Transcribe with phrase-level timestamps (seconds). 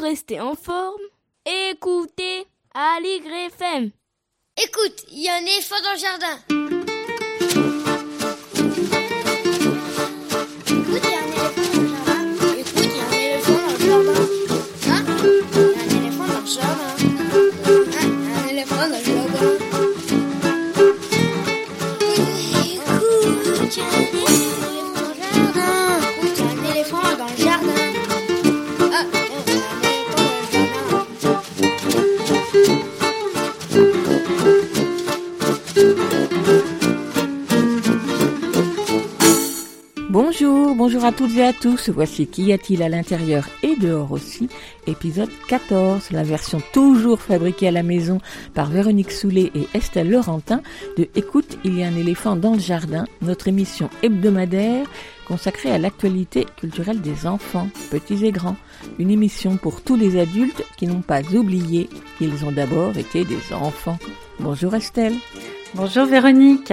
[0.00, 1.00] rester en forme,
[1.44, 3.90] écoutez Aligre FM.
[4.56, 6.79] Écoute, il y a un éléphant dans le jardin.
[40.92, 41.88] Bonjour, à toutes et à tous.
[41.88, 44.48] Voici Qu'y a-t-il à l'intérieur et dehors aussi,
[44.88, 48.18] épisode 14, la version toujours fabriquée à la maison
[48.54, 50.62] par Véronique Soulet et Estelle Laurentin
[50.98, 54.84] de Écoute, il y a un éléphant dans le jardin, notre émission hebdomadaire
[55.28, 58.56] consacrée à l'actualité culturelle des enfants, petits et grands.
[58.98, 63.54] Une émission pour tous les adultes qui n'ont pas oublié qu'ils ont d'abord été des
[63.54, 64.00] enfants.
[64.40, 65.14] Bonjour Estelle.
[65.72, 66.72] Bonjour Véronique.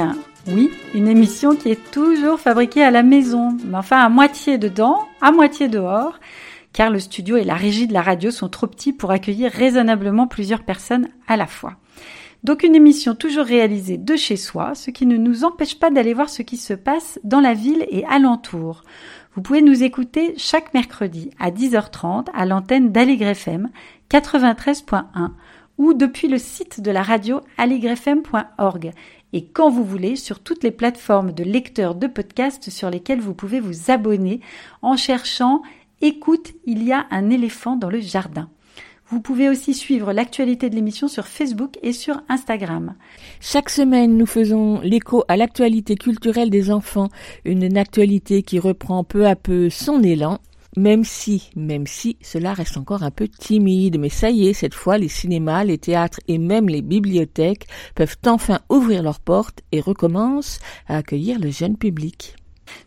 [0.50, 5.06] Oui, une émission qui est toujours fabriquée à la maison, mais enfin à moitié dedans,
[5.20, 6.22] à moitié dehors,
[6.72, 10.26] car le studio et la régie de la radio sont trop petits pour accueillir raisonnablement
[10.26, 11.76] plusieurs personnes à la fois.
[12.45, 16.14] Donc une émission toujours réalisée de chez soi, ce qui ne nous empêche pas d'aller
[16.14, 18.84] voir ce qui se passe dans la ville et alentour.
[19.36, 23.70] Vous pouvez nous écouter chaque mercredi à 10h30 à l'antenne d'Aligre FM
[24.09, 25.32] 93.1
[25.78, 28.92] ou depuis le site de la radio aligrefm.org
[29.33, 33.33] et quand vous voulez sur toutes les plateformes de lecteurs de podcasts sur lesquelles vous
[33.33, 34.39] pouvez vous abonner
[34.81, 35.61] en cherchant
[36.00, 38.50] Écoute, il y a un éléphant dans le jardin.
[39.09, 42.94] Vous pouvez aussi suivre l'actualité de l'émission sur Facebook et sur Instagram.
[43.39, 47.09] Chaque semaine, nous faisons l'écho à l'actualité culturelle des enfants,
[47.45, 50.39] une actualité qui reprend peu à peu son élan
[50.78, 54.75] même si, même si cela reste encore un peu timide, mais ça y est, cette
[54.75, 59.81] fois, les cinémas, les théâtres et même les bibliothèques peuvent enfin ouvrir leurs portes et
[59.81, 62.36] recommencent à accueillir le jeune public.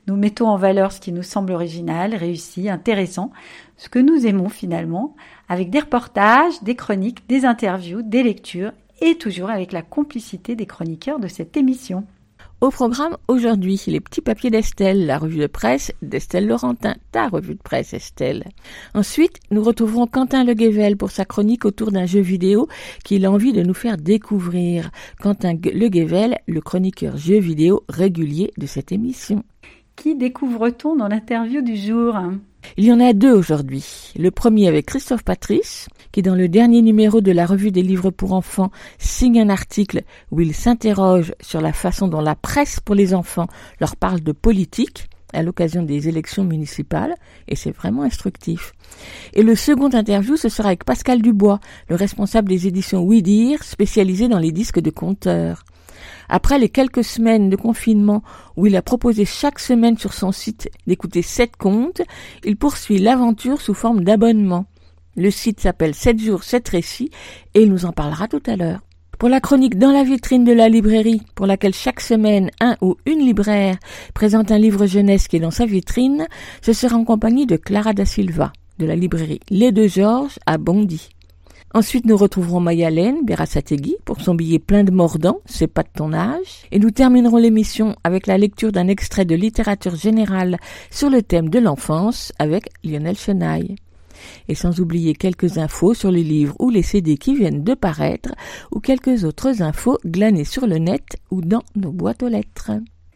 [0.07, 3.33] Nous mettons en valeur ce qui nous semble original, réussi, intéressant,
[3.77, 5.17] ce que nous aimons finalement,
[5.49, 10.67] avec des reportages, des chroniques, des interviews, des lectures, et toujours avec la complicité des
[10.67, 12.05] chroniqueurs de cette émission.
[12.61, 17.55] Au programme aujourd'hui, les petits papiers d'Estelle, la revue de presse d'Estelle Laurentin, ta revue
[17.55, 18.45] de presse Estelle.
[18.93, 22.69] Ensuite, nous retrouverons Quentin Le pour sa chronique autour d'un jeu vidéo
[23.03, 24.91] qu'il a envie de nous faire découvrir.
[25.23, 29.43] Quentin Le le chroniqueur jeu vidéo régulier de cette émission.
[29.97, 32.15] Qui découvre-t-on dans l'interview du jour?
[32.77, 34.13] Il y en a deux aujourd'hui.
[34.17, 38.11] Le premier avec Christophe Patrice, qui dans le dernier numéro de la revue des livres
[38.11, 42.95] pour enfants signe un article où il s'interroge sur la façon dont la presse pour
[42.95, 43.49] les enfants
[43.81, 47.15] leur parle de politique à l'occasion des élections municipales,
[47.49, 48.73] et c'est vraiment instructif.
[49.33, 53.63] Et le second interview, ce sera avec Pascal Dubois, le responsable des éditions Oui Dire,
[53.63, 55.65] spécialisé dans les disques de conteurs.
[56.29, 58.23] Après les quelques semaines de confinement
[58.57, 62.03] où il a proposé chaque semaine sur son site d'écouter sept contes,
[62.45, 64.67] il poursuit l'aventure sous forme d'abonnement.
[65.17, 67.11] Le site s'appelle 7 jours 7 récits
[67.55, 68.81] et il nous en parlera tout à l'heure.
[69.19, 72.97] Pour la chronique dans la vitrine de la librairie, pour laquelle chaque semaine un ou
[73.05, 73.77] une libraire
[74.15, 76.27] présente un livre jeunesse qui est dans sa vitrine,
[76.63, 80.57] ce sera en compagnie de Clara da Silva, de la librairie Les Deux Georges à
[80.57, 81.11] Bondy.
[81.73, 86.13] Ensuite, nous retrouverons Mayalène Berasategui pour son billet plein de mordants, c'est pas de ton
[86.13, 86.65] âge.
[86.73, 90.57] Et nous terminerons l'émission avec la lecture d'un extrait de littérature générale
[90.91, 93.77] sur le thème de l'enfance avec Lionel Chenaille.
[94.49, 98.35] Et sans oublier quelques infos sur les livres ou les CD qui viennent de paraître,
[98.73, 102.73] ou quelques autres infos glanées sur le net ou dans nos boîtes aux lettres.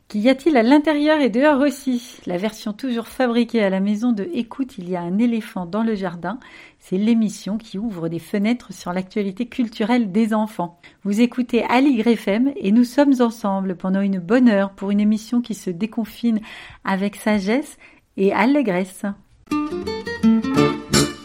[0.09, 2.19] Qu'y a-t-il à l'intérieur et dehors aussi?
[2.27, 5.83] La version toujours fabriquée à la maison de Écoute, il y a un éléphant dans
[5.83, 6.39] le jardin.
[6.79, 10.79] C'est l'émission qui ouvre des fenêtres sur l'actualité culturelle des enfants.
[11.05, 15.41] Vous écoutez Ali FM et nous sommes ensemble pendant une bonne heure pour une émission
[15.41, 16.41] qui se déconfine
[16.85, 17.79] avec sagesse
[18.17, 19.05] et allégresse.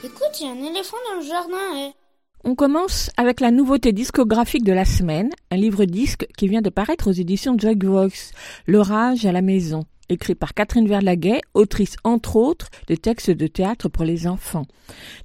[0.03, 1.77] Écoute, il y a un éléphant dans le jardin.
[1.77, 1.98] Et...
[2.45, 7.09] On commence avec la nouveauté discographique de la semaine, un livre-disque qui vient de paraître
[7.09, 8.31] aux éditions Joy Voice,
[8.65, 13.89] L'orage à la maison, écrit par Catherine Verlaguet, autrice entre autres de textes de théâtre
[13.89, 14.65] pour les enfants.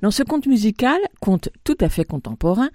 [0.03, 2.71] Dans ce conte musical, conte tout à fait contemporain,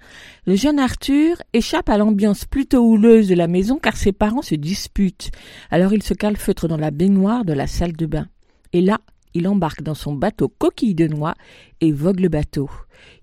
[0.46, 4.54] le jeune Arthur échappe à l'ambiance plutôt houleuse de la maison car ses parents se
[4.54, 5.32] disputent.
[5.70, 8.26] Alors il se calfeutre dans la baignoire de la salle de bain.
[8.72, 9.00] Et là,
[9.34, 11.34] il embarque dans son bateau coquille de noix
[11.80, 12.70] et vogue le bateau.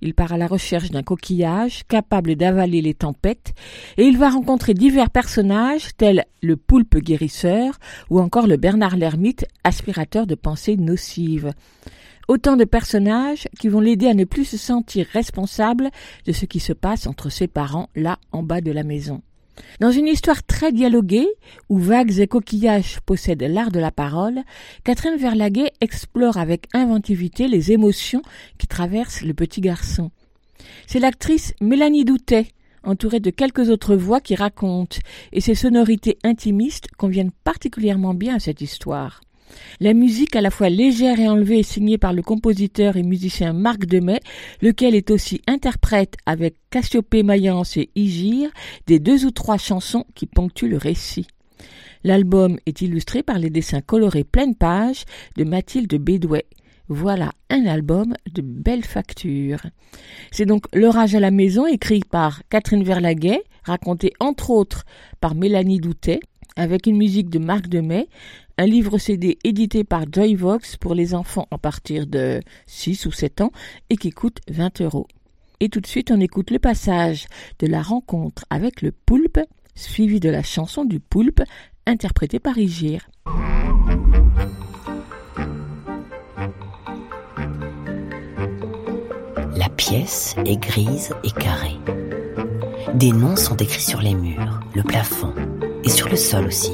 [0.01, 3.54] Il part à la recherche d'un coquillage capable d'avaler les tempêtes
[3.98, 7.77] et il va rencontrer divers personnages tels le poulpe guérisseur
[8.09, 11.51] ou encore le Bernard l'ermite aspirateur de pensées nocives.
[12.27, 15.89] Autant de personnages qui vont l'aider à ne plus se sentir responsable
[16.25, 19.21] de ce qui se passe entre ses parents là en bas de la maison.
[19.80, 21.27] Dans une histoire très dialoguée,
[21.69, 24.42] où vagues et coquillages possèdent l'art de la parole,
[24.83, 28.21] Catherine Verlaguet explore avec inventivité les émotions
[28.57, 30.12] qui traversent le petit garçon.
[30.88, 32.48] C'est l'actrice Mélanie Doutet,
[32.83, 34.98] entourée de quelques autres voix qui racontent,
[35.31, 39.21] et ses sonorités intimistes conviennent particulièrement bien à cette histoire.
[39.79, 43.53] La musique à la fois légère et enlevée est signée par le compositeur et musicien
[43.53, 44.19] Marc Demet,
[44.61, 48.49] lequel est aussi interprète avec Cassiopée Mayence et Igir
[48.88, 51.27] des deux ou trois chansons qui ponctuent le récit.
[52.03, 55.03] L'album est illustré par les dessins colorés pleine page
[55.35, 56.45] de Mathilde Bédouet.
[56.89, 59.59] Voilà un album de belle facture.
[60.31, 64.85] C'est donc L'orage à la maison, écrit par Catherine Verlaguet, raconté entre autres
[65.19, 66.21] par Mélanie Doutet,
[66.55, 68.07] avec une musique de Marc Demet,
[68.57, 73.41] un livre CD édité par Joyvox pour les enfants à partir de 6 ou 7
[73.41, 73.51] ans
[73.89, 75.07] et qui coûte 20 euros.
[75.59, 77.25] Et tout de suite, on écoute le passage
[77.59, 79.39] de la rencontre avec le poulpe,
[79.75, 81.41] suivi de la chanson du poulpe,
[81.85, 83.09] interprétée par Igir.
[89.55, 91.77] La pièce est grise et carrée.
[92.93, 95.33] Des noms sont écrits sur les murs, le plafond
[95.88, 96.74] et sur le sol aussi.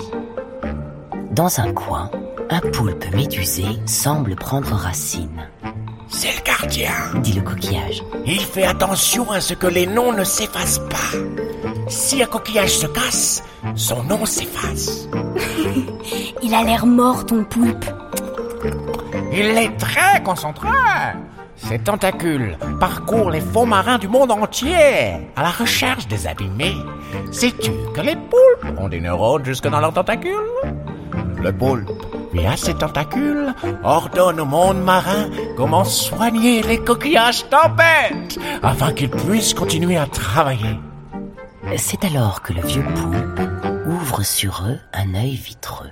[1.31, 2.09] Dans un coin,
[2.49, 5.47] un poulpe médusé semble prendre racine.
[6.07, 8.03] C'est le gardien, dit le coquillage.
[8.25, 11.17] Il fait attention à ce que les noms ne s'effacent pas.
[11.87, 13.43] Si un coquillage se casse,
[13.75, 15.07] son nom s'efface.
[16.41, 17.85] Il a l'air mort, ton poulpe.
[19.31, 20.69] Il est très concentré.
[21.55, 24.75] Ses tentacules parcourent les fonds marins du monde entier
[25.35, 26.75] à la recherche des abîmés.
[27.31, 30.33] Sais-tu que les poulpes ont des neurones jusque dans leurs tentacules?
[31.37, 31.89] Le poulpe,
[32.33, 33.53] via ses tentacules,
[33.83, 40.79] ordonne au monde marin comment soigner les coquillages tempêtes afin qu'ils puissent continuer à travailler.
[41.77, 43.41] C'est alors que le vieux poulpe
[43.85, 45.91] ouvre sur eux un œil vitreux.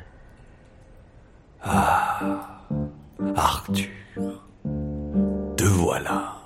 [1.64, 2.20] Ah,
[3.36, 3.88] Arthur,
[5.62, 6.42] te voilà.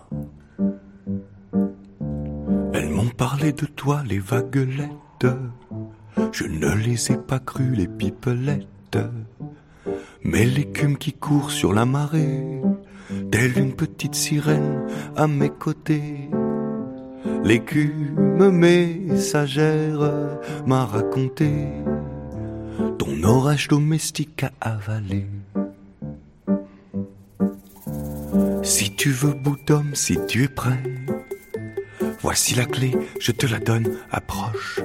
[2.74, 5.32] Elles m'ont parlé de toi, les vaguelettes.
[6.34, 8.98] Je ne les ai pas crues, les pipelettes.
[10.22, 12.62] Mais l'écume qui court sur la marée,
[13.32, 14.86] telle une petite sirène
[15.16, 16.30] à mes côtés.
[17.46, 20.02] L'écume messagère
[20.66, 21.52] m'a raconté
[22.98, 25.28] ton orage domestique à avaler.
[28.66, 30.82] Si tu veux bout d'homme, si tu es prêt,
[32.20, 34.80] voici la clé, je te la donne, approche.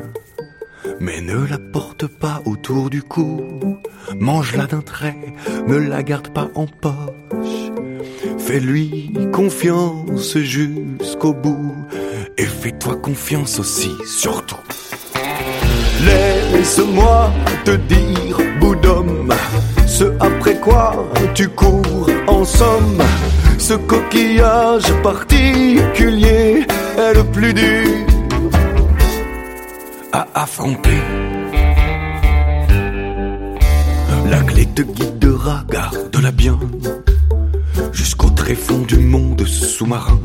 [1.00, 3.78] Mais ne la porte pas autour du cou,
[4.18, 5.16] mange-la d'un trait,
[5.66, 7.72] ne la garde pas en poche.
[8.38, 11.74] Fais-lui confiance jusqu'au bout,
[12.36, 14.60] et fais-toi confiance aussi, surtout.
[16.04, 17.32] Laisse-moi
[17.64, 19.32] te dire, bout d'homme,
[19.86, 23.02] ce après quoi tu cours en somme.
[23.60, 26.66] Ce coquillage particulier
[26.98, 27.88] est le plus dur
[30.12, 30.98] à affronter.
[34.30, 36.58] La clé te guidera, garde-la bien,
[37.92, 40.20] jusqu'au tréfonds du monde sous-marin.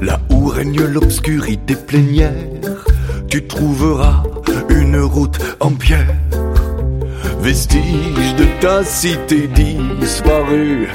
[0.00, 2.32] Là où règne l'obscurité plénière,
[3.28, 4.22] tu trouveras
[4.70, 6.16] une route en pierre.
[7.40, 9.48] Vestige de ta cité
[10.00, 10.88] disparue,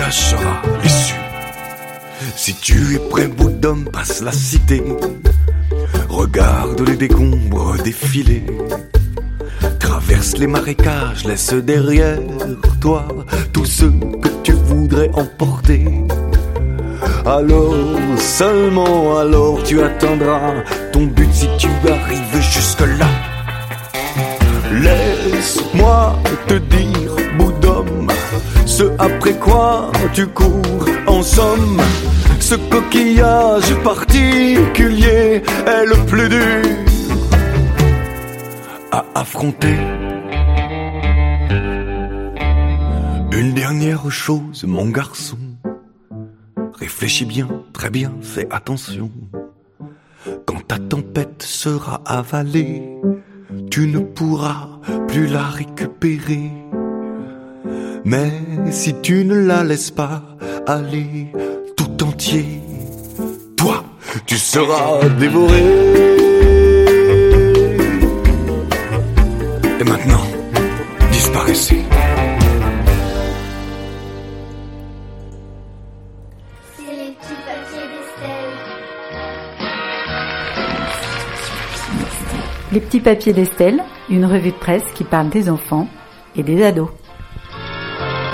[0.00, 0.62] sera.
[2.34, 4.82] Si tu es prêt, bout d'homme, passe la cité.
[6.08, 8.44] Regarde les décombres défiler.
[9.78, 12.18] Traverse les marécages, laisse derrière
[12.80, 13.06] toi
[13.52, 15.84] tout ce que tu voudrais emporter.
[17.26, 17.74] Alors,
[18.18, 20.54] seulement alors tu atteindras
[20.92, 22.01] ton but si tu arrives
[30.12, 31.80] tu cours en somme.
[32.40, 36.62] Ce coquillage particulier est le plus dur
[38.90, 39.78] à affronter.
[43.32, 45.38] Une dernière chose, mon garçon.
[46.78, 49.10] Réfléchis bien, très bien, fais attention.
[50.46, 52.82] Quand ta tempête sera avalée,
[53.70, 54.68] tu ne pourras
[55.08, 56.50] plus la récupérer.
[58.04, 58.32] Mais
[58.70, 60.22] si tu ne la laisses pas
[60.66, 61.28] aller
[61.76, 62.60] tout entier,
[63.56, 63.84] toi,
[64.26, 65.62] tu seras dévoré.
[69.80, 70.22] Et maintenant,
[71.12, 71.82] disparaissez.
[82.72, 85.86] Les petits papiers d'Estelle, une revue de presse qui parle des enfants
[86.34, 86.88] et des ados.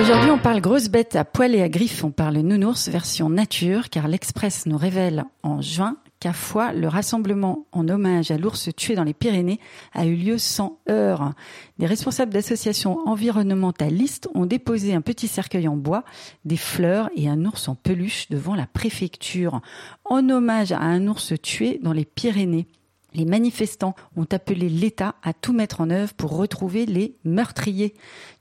[0.01, 2.05] Aujourd'hui, on parle grosse bête à poil et à griffes.
[2.05, 7.67] On parle nounours version nature, car l'Express nous révèle en juin qu'à Foix, le rassemblement
[7.73, 9.59] en hommage à l'ours tué dans les Pyrénées
[9.95, 11.33] a eu lieu sans heurts.
[11.81, 16.05] Des responsables d'associations environnementalistes ont déposé un petit cercueil en bois,
[16.45, 19.61] des fleurs et un ours en peluche devant la préfecture,
[20.05, 22.69] en hommage à un ours tué dans les Pyrénées.
[23.15, 27.95] Les manifestants ont appelé l'État à tout mettre en œuvre pour retrouver les meurtriers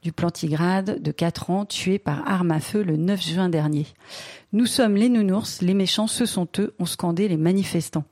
[0.03, 3.87] du plantigrade de 4 ans tués par arme à feu le 9 juin dernier.
[4.51, 8.03] Nous sommes les nounours, les méchants, ce sont eux, ont scandé les manifestants.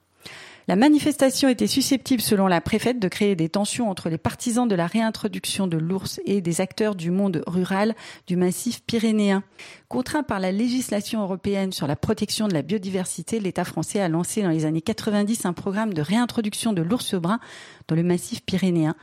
[0.67, 4.73] La manifestation était susceptible, selon la préfète, de créer des tensions entre les partisans de
[4.73, 7.93] la réintroduction de l'ours et des acteurs du monde rural
[8.25, 9.43] du massif pyrénéen.
[9.89, 14.41] Contraint par la législation européenne sur la protection de la biodiversité, l'État français a lancé
[14.41, 17.39] dans les années 90 un programme de réintroduction de l'ours brun
[17.87, 18.95] dans le massif pyrénéen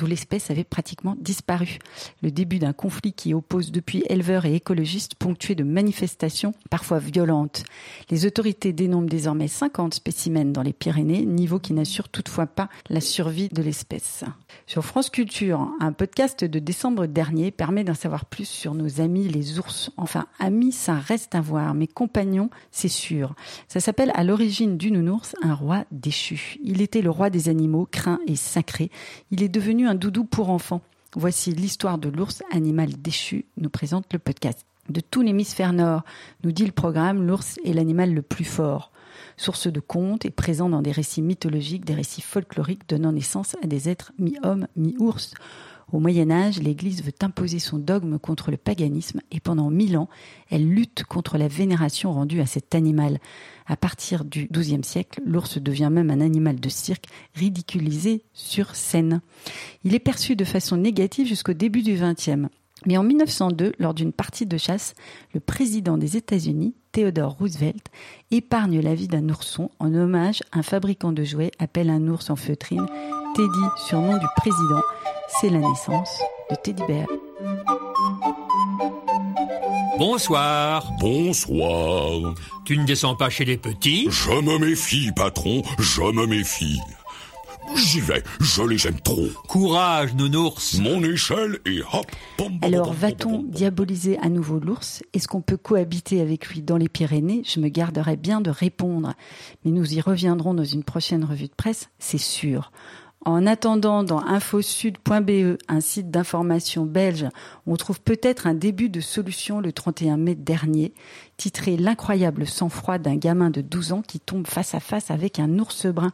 [0.00, 1.78] d'où l'espèce avait pratiquement disparu.
[2.22, 7.64] Le début d'un conflit qui oppose depuis éleveurs et écologistes ponctué de manifestations parfois violentes.
[8.08, 13.02] Les autorités dénombrent désormais 50 spécimens dans les Pyrénées, niveau qui n'assure toutefois pas la
[13.02, 14.24] survie de l'espèce.
[14.66, 19.28] Sur France Culture, un podcast de décembre dernier permet d'en savoir plus sur nos amis
[19.28, 19.90] les ours.
[19.98, 23.34] Enfin, amis, ça reste à voir, mais compagnons, c'est sûr.
[23.68, 26.56] Ça s'appelle à l'origine du nounours un roi déchu.
[26.64, 28.90] Il était le roi des animaux, craint et sacré.
[29.30, 30.82] Il est devenu un doudou pour enfants.
[31.16, 34.64] Voici l'histoire de l'ours animal déchu, nous présente le podcast.
[34.88, 36.02] De tout l'hémisphère nord,
[36.44, 38.92] nous dit le programme, l'ours est l'animal le plus fort.
[39.36, 43.66] Source de contes et présent dans des récits mythologiques, des récits folkloriques donnant naissance à
[43.66, 45.34] des êtres mi-hommes, mi-ours.
[45.92, 50.08] Au Moyen Âge, l'Église veut imposer son dogme contre le paganisme et pendant mille ans,
[50.50, 53.18] elle lutte contre la vénération rendue à cet animal.
[53.70, 57.04] À partir du XIIe siècle, l'ours devient même un animal de cirque
[57.36, 59.20] ridiculisé sur scène.
[59.84, 62.48] Il est perçu de façon négative jusqu'au début du XXe.
[62.86, 64.94] Mais en 1902, lors d'une partie de chasse,
[65.34, 67.86] le président des États-Unis, Theodore Roosevelt,
[68.32, 72.28] épargne la vie d'un ourson en hommage à un fabricant de jouets appelle un ours
[72.28, 72.86] en feutrine,
[73.36, 74.80] Teddy, surnom du président.
[75.28, 76.18] C'est la naissance
[76.50, 77.06] de Teddy Bear.
[80.00, 80.90] Bonsoir.
[80.98, 82.34] Bonsoir.
[82.64, 86.80] Tu ne descends pas chez les petits Je me méfie, patron, je me méfie.
[87.76, 89.28] J'y vais, je les aime trop.
[89.46, 90.78] Courage, nounours.
[90.78, 92.06] Mon échelle et hop.
[92.38, 95.02] pom, pom, Alors va-t-on diaboliser à nouveau l'ours?
[95.12, 97.42] Est-ce qu'on peut cohabiter avec lui dans les Pyrénées?
[97.44, 99.12] Je me garderai bien de répondre.
[99.66, 102.72] Mais nous y reviendrons dans une prochaine revue de presse, c'est sûr.
[103.26, 107.26] En attendant, dans infosud.be, un site d'information belge,
[107.66, 110.94] on trouve peut-être un début de solution le 31 mai dernier,
[111.36, 115.58] titré L'incroyable sang-froid d'un gamin de 12 ans qui tombe face à face avec un
[115.58, 116.12] ours brun.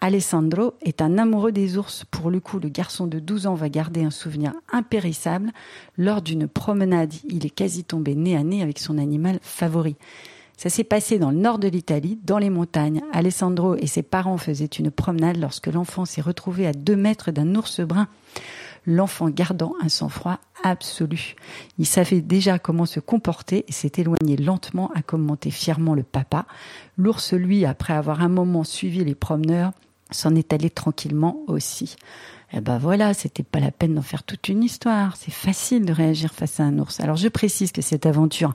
[0.00, 2.04] Alessandro est un amoureux des ours.
[2.12, 5.50] Pour le coup, le garçon de 12 ans va garder un souvenir impérissable.
[5.98, 9.96] Lors d'une promenade, il est quasi tombé nez à nez avec son animal favori.
[10.60, 13.00] Ça s'est passé dans le nord de l'Italie, dans les montagnes.
[13.14, 17.54] Alessandro et ses parents faisaient une promenade lorsque l'enfant s'est retrouvé à deux mètres d'un
[17.54, 18.08] ours brun.
[18.84, 21.34] L'enfant gardant un sang-froid absolu.
[21.78, 26.44] Il savait déjà comment se comporter et s'est éloigné lentement, a commenté fièrement le papa.
[26.98, 29.72] L'ours, lui, après avoir un moment suivi les promeneurs,
[30.10, 31.96] s'en est allé tranquillement aussi.
[32.52, 35.16] Eh ben voilà, c'était pas la peine d'en faire toute une histoire.
[35.16, 36.98] C'est facile de réagir face à un ours.
[36.98, 38.54] Alors je précise que cette aventure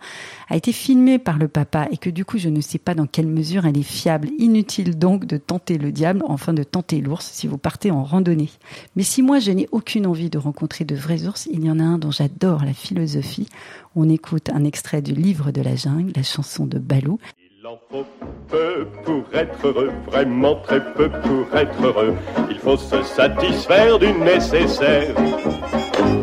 [0.50, 3.08] a été filmée par le papa et que du coup je ne sais pas dans
[3.08, 4.30] quelle mesure elle est fiable.
[4.38, 8.50] Inutile donc de tenter le diable, enfin de tenter l'ours si vous partez en randonnée.
[8.98, 11.80] Mais si moi je n'ai aucune envie de rencontrer de vrais ours, il y en
[11.80, 13.48] a un dont j'adore la philosophie.
[13.96, 17.18] On écoute un extrait du livre de la jungle, la chanson de Balou.
[17.66, 18.06] Il en faut
[18.48, 22.14] peu pour être heureux, vraiment très peu pour être heureux.
[22.52, 25.16] Il faut se satisfaire du nécessaire.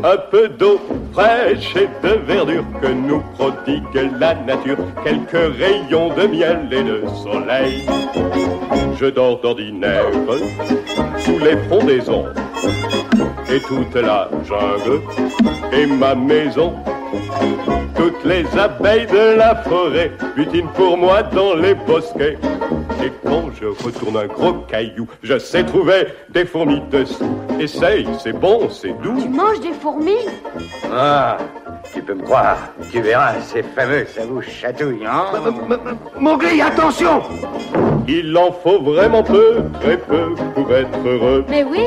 [0.05, 0.81] Un peu d'eau
[1.13, 3.83] fraîche et de verdure que nous prodigue
[4.21, 4.77] la nature.
[5.03, 7.87] Quelques rayons de miel et de soleil.
[9.01, 10.13] Je dors d'ordinaire
[11.19, 12.27] sous les frondaisons.
[13.51, 15.01] Et toute la jungle
[15.73, 16.73] est ma maison.
[17.97, 22.39] Toutes les abeilles de la forêt butinent pour moi dans les bosquets.
[23.05, 27.37] Et quand je retourne un gros caillou, je sais trouver des fourmis dessous.
[27.59, 29.21] Essaye, c'est bon, c'est doux.
[29.21, 30.27] Tu manges des fourmis?
[30.93, 31.37] Ah,
[31.93, 32.59] tu peux me croire.
[32.91, 35.25] Tu verras, c'est fameux, ça vous chatouille, hein?
[36.19, 37.23] Mowgli, attention
[38.07, 41.87] Il en faut vraiment peu, très peu, pour être heureux, Mais oui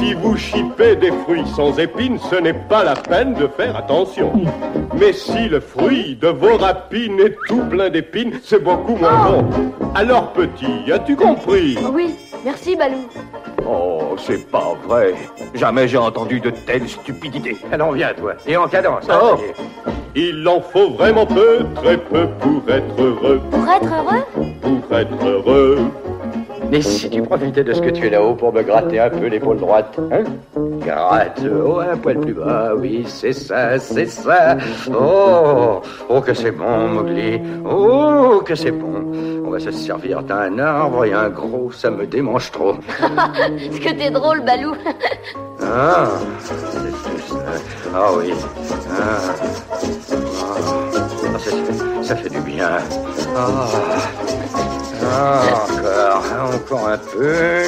[0.00, 4.32] Si vous chipez des fruits sans épines, ce n'est pas la peine de faire attention.
[4.98, 9.44] Mais si le fruit de vos rapines est tout plein d'épines, c'est beaucoup moins bon.
[9.94, 11.76] Alors petit, as-tu compris?
[11.92, 12.14] Oui,
[12.44, 13.08] merci Balou.
[13.68, 15.12] Oh, c'est pas vrai.
[15.54, 17.58] Jamais j'ai entendu de telles stupidités.
[17.70, 18.32] Alors viens, toi.
[18.46, 19.04] Et en cadence.
[19.10, 19.36] hein, Oh.
[19.36, 19.54] est.
[20.16, 23.40] Il en faut vraiment peu, très peu pour être heureux.
[23.50, 24.24] Pour être heureux?
[24.62, 25.78] Pour être heureux.
[26.70, 29.26] Mais si tu profitais de ce que tu es là-haut pour me gratter un peu
[29.26, 30.22] l'épaule droite, hein?
[30.80, 34.56] Gratte, oh, un poil plus bas, oui, c'est ça, c'est ça.
[34.88, 37.40] Oh, oh, que c'est bon, Mowgli.
[37.68, 39.04] Oh, que c'est bon.
[39.44, 42.74] On va se servir d'un arbre et un gros, ça me démange trop.
[43.58, 44.72] Est-ce que t'es drôle, Balou
[45.62, 46.06] Ah,
[46.38, 47.36] c'est tout ça.
[47.94, 48.32] Ah oui.
[48.90, 49.34] Ah,
[50.42, 52.68] Ah, ça, fait- ça fait du bien.
[53.36, 53.66] Ah,
[55.02, 57.62] encore, encore un peu.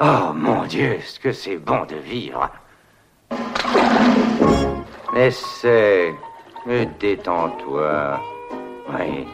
[0.00, 2.50] Oh mon Dieu, ce que c'est bon de vivre.
[5.16, 6.14] Essaie.
[6.68, 8.20] Et détends-toi.
[8.88, 9.26] Oui.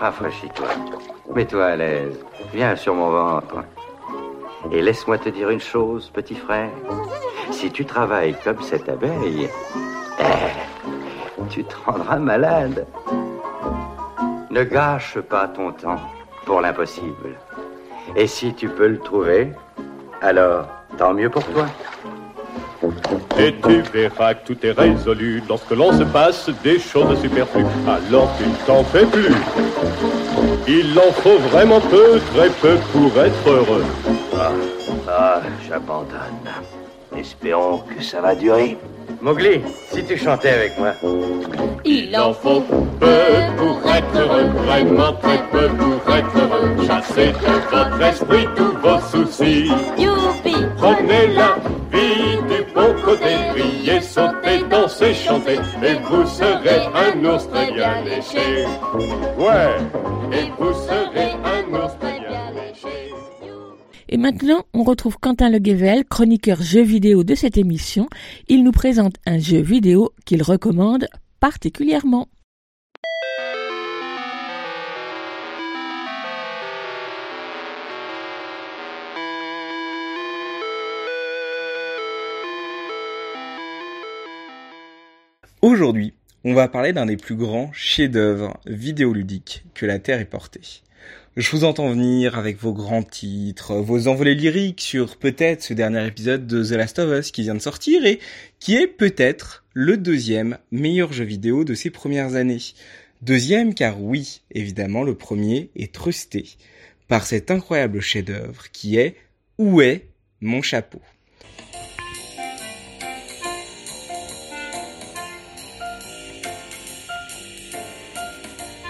[0.00, 0.68] Rafraîchis-toi.
[1.34, 2.24] Mets-toi à l'aise.
[2.52, 3.64] Viens sur mon ventre.
[4.72, 6.70] Et laisse-moi te dire une chose, petit frère.
[7.50, 9.48] Si tu travailles comme cette abeille,
[10.18, 12.86] eh, tu te rendras malade.
[14.50, 16.00] Ne gâche pas ton temps
[16.46, 17.36] pour l'impossible.
[18.16, 19.52] Et si tu peux le trouver,
[20.22, 21.66] alors tant mieux pour toi.
[23.38, 27.66] Et tu verras que tout est résolu lorsque l'on se passe des choses superflues.
[27.86, 29.34] Alors tu t'en fais plus.
[30.66, 33.84] Il en faut vraiment peu, très peu pour être heureux.
[34.36, 34.52] Ah,
[35.08, 36.48] ah, j'abandonne.
[37.16, 38.78] Espérons que ça va durer.
[39.24, 40.92] Mowgli, si tu chantais avec moi.
[41.82, 43.06] Il en faut peu
[43.56, 46.86] pour être heureux, vraiment très peu pour être heureux.
[46.86, 49.70] Chassez de votre esprit tous vos soucis.
[49.96, 51.56] Youpi Prenez la
[51.90, 58.02] vie du bon côté, riez, sautez, dansez, chantez, et vous serez un ours très bien
[58.04, 58.66] léché.
[59.38, 62.03] Ouais, et vous serez un ours très bien léché.
[64.14, 68.08] Et maintenant, on retrouve Quentin Le Guével, chroniqueur jeux vidéo de cette émission.
[68.46, 71.08] Il nous présente un jeu vidéo qu'il recommande
[71.40, 72.28] particulièrement.
[85.60, 90.60] Aujourd'hui, on va parler d'un des plus grands chefs-d'œuvre vidéoludiques que la Terre ait porté.
[91.36, 96.06] Je vous entends venir avec vos grands titres, vos envolées lyriques sur peut-être ce dernier
[96.06, 98.20] épisode de The Last of Us qui vient de sortir et
[98.60, 102.60] qui est peut-être le deuxième meilleur jeu vidéo de ces premières années.
[103.20, 106.46] Deuxième car oui, évidemment, le premier est trusté
[107.08, 109.16] par cet incroyable chef-d'œuvre qui est
[109.58, 110.06] Où est
[110.40, 111.00] mon chapeau?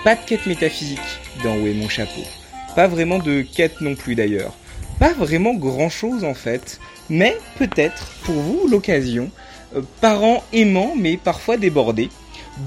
[0.04, 2.22] Pas de quête métaphysique dans Où est mon chapeau.
[2.76, 4.54] Pas vraiment de quête non plus d'ailleurs.
[4.98, 6.78] Pas vraiment grand chose en fait.
[7.10, 9.30] Mais peut-être pour vous l'occasion,
[9.76, 12.08] euh, parents aimants mais parfois débordés,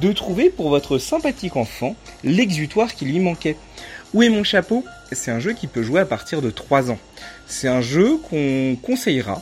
[0.01, 3.57] de trouver pour votre sympathique enfant l'exutoire qui lui manquait.
[4.13, 4.83] Où est mon chapeau?
[5.11, 6.99] C'est un jeu qui peut jouer à partir de 3 ans.
[7.45, 9.41] C'est un jeu qu'on conseillera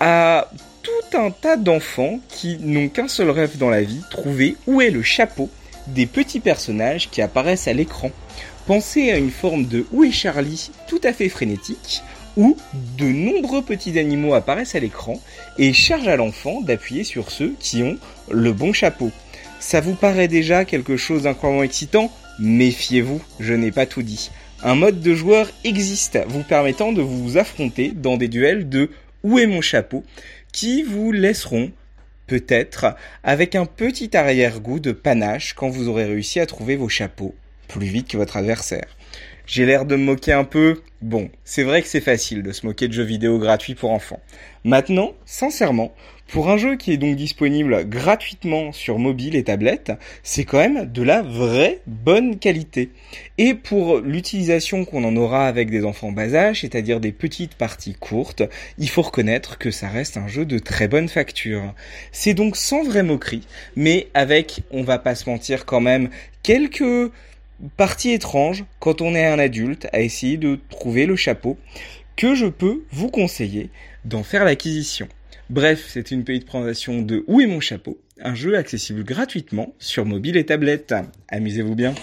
[0.00, 0.48] à
[0.82, 4.90] tout un tas d'enfants qui n'ont qu'un seul rêve dans la vie, trouver où est
[4.90, 5.48] le chapeau
[5.88, 8.10] des petits personnages qui apparaissent à l'écran.
[8.66, 12.02] Pensez à une forme de Où est Charlie tout à fait frénétique,
[12.36, 12.56] où
[12.96, 15.20] de nombreux petits animaux apparaissent à l'écran
[15.58, 17.98] et charge à l'enfant d'appuyer sur ceux qui ont
[18.30, 19.10] le bon chapeau.
[19.58, 22.12] Ça vous paraît déjà quelque chose d'incroyablement excitant?
[22.38, 24.30] Méfiez-vous, je n'ai pas tout dit.
[24.62, 28.90] Un mode de joueur existe vous permettant de vous affronter dans des duels de
[29.24, 30.04] Où est mon chapeau?
[30.52, 31.72] qui vous laisseront
[32.28, 32.94] peut-être
[33.24, 37.34] avec un petit arrière-goût de panache quand vous aurez réussi à trouver vos chapeaux
[37.72, 38.86] plus vite que votre adversaire.
[39.46, 42.64] J'ai l'air de me moquer un peu Bon, c'est vrai que c'est facile de se
[42.64, 44.20] moquer de jeux vidéo gratuits pour enfants.
[44.62, 45.92] Maintenant, sincèrement,
[46.28, 49.90] pour un jeu qui est donc disponible gratuitement sur mobile et tablette,
[50.22, 52.90] c'est quand même de la vraie bonne qualité.
[53.36, 57.94] Et pour l'utilisation qu'on en aura avec des enfants bas âge, c'est-à-dire des petites parties
[57.94, 58.44] courtes,
[58.78, 61.74] il faut reconnaître que ça reste un jeu de très bonne facture.
[62.12, 66.10] C'est donc sans vraie moquerie, mais avec, on va pas se mentir quand même,
[66.44, 67.10] quelques
[67.76, 71.58] partie étrange quand on est un adulte à essayer de trouver le chapeau
[72.16, 73.70] que je peux vous conseiller
[74.04, 75.08] d'en faire l'acquisition.
[75.50, 80.04] Bref, c'était une petite présentation de Où est mon chapeau Un jeu accessible gratuitement sur
[80.04, 80.94] mobile et tablette.
[81.28, 81.94] Amusez-vous bien.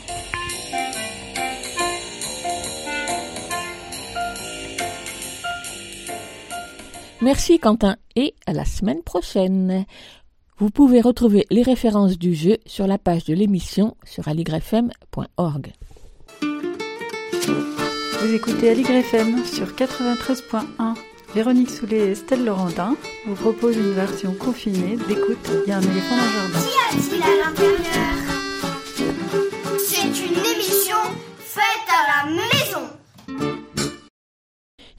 [7.22, 9.86] Merci Quentin et à la semaine prochaine.
[10.60, 15.72] Vous pouvez retrouver les références du jeu sur la page de l'émission sur aligrefm.org.
[16.42, 20.96] Vous écoutez Aligrefm sur 93.1.
[21.34, 25.82] Véronique Soulet et Estelle Laurentin vous proposent une version confinée d'écoute Il y a un
[25.82, 26.60] éléphant dans le jardin.
[26.60, 27.80] Qu'y a-t-il à l'intérieur?
[29.78, 30.98] C'est une émission
[31.38, 32.99] faite à la maison.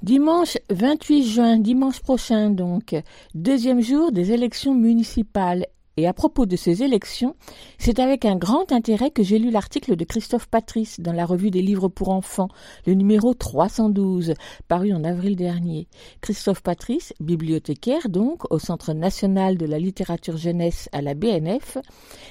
[0.03, 2.97] Dimanche 28 juin, dimanche prochain donc,
[3.35, 5.67] deuxième jour des élections municipales.
[5.99, 7.37] Et à propos de ces élections,
[7.77, 11.51] c'est avec un grand intérêt que j'ai lu l'article de Christophe Patrice dans la revue
[11.51, 12.49] des livres pour enfants,
[12.87, 14.33] le numéro 312,
[14.69, 15.87] paru en avril dernier.
[16.23, 21.77] Christophe Patrice, bibliothécaire donc, au Centre national de la littérature jeunesse à la BNF,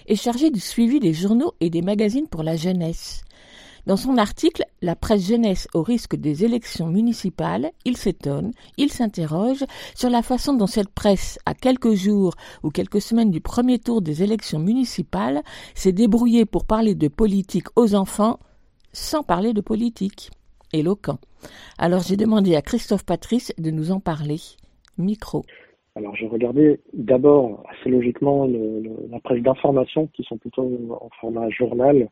[0.07, 3.21] est chargé du suivi des journaux et des magazines pour la jeunesse.
[3.85, 9.65] Dans son article La presse jeunesse au risque des élections municipales, il s'étonne, il s'interroge
[9.95, 14.01] sur la façon dont cette presse, à quelques jours ou quelques semaines du premier tour
[14.01, 15.41] des élections municipales,
[15.75, 18.39] s'est débrouillée pour parler de politique aux enfants
[18.91, 20.31] sans parler de politique.
[20.71, 21.17] Éloquent.
[21.77, 24.37] Alors j'ai demandé à Christophe Patrice de nous en parler.
[24.97, 25.43] Micro.
[25.95, 30.69] Alors j'ai regardé d'abord assez logiquement la presse d'information qui sont plutôt
[31.01, 32.09] en format journal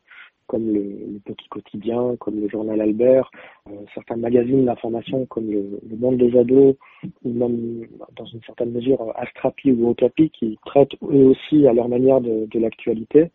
[0.48, 3.30] comme le, le, Petit Quotidien, comme le Journal Albert,
[3.68, 6.74] euh, certains magazines d'information comme le, le, Monde des ados,
[7.24, 11.88] ou même dans une certaine mesure Astrapi ou Okapi, qui traitent eux aussi à leur
[11.88, 13.30] manière de, de l'actualité.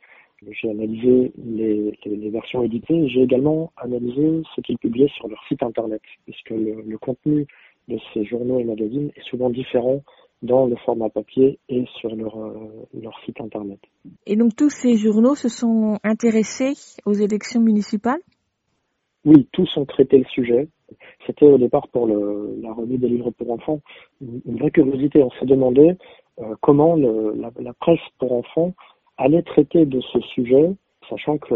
[0.52, 3.08] J'ai analysé les, les, les, versions éditées.
[3.08, 7.47] J'ai également analysé ce qu'ils publiaient sur leur site internet, puisque le, le contenu
[7.88, 10.02] de ces journaux et magazines est souvent différent
[10.44, 12.54] dans le format papier et sur leur, euh,
[13.02, 13.80] leur site internet.
[14.28, 16.74] Et donc tous ces journaux se sont intéressés
[17.06, 18.20] aux élections municipales?
[19.26, 20.68] Oui, tous ont traité le sujet.
[21.26, 23.80] C'était au départ pour le, la revue des livres pour enfants
[24.22, 25.24] une vraie curiosité.
[25.24, 25.96] On s'est demandé
[26.40, 28.74] euh, comment le, la, la, presse pour enfants
[29.18, 30.74] allait traiter de ce sujet
[31.10, 31.56] sachant que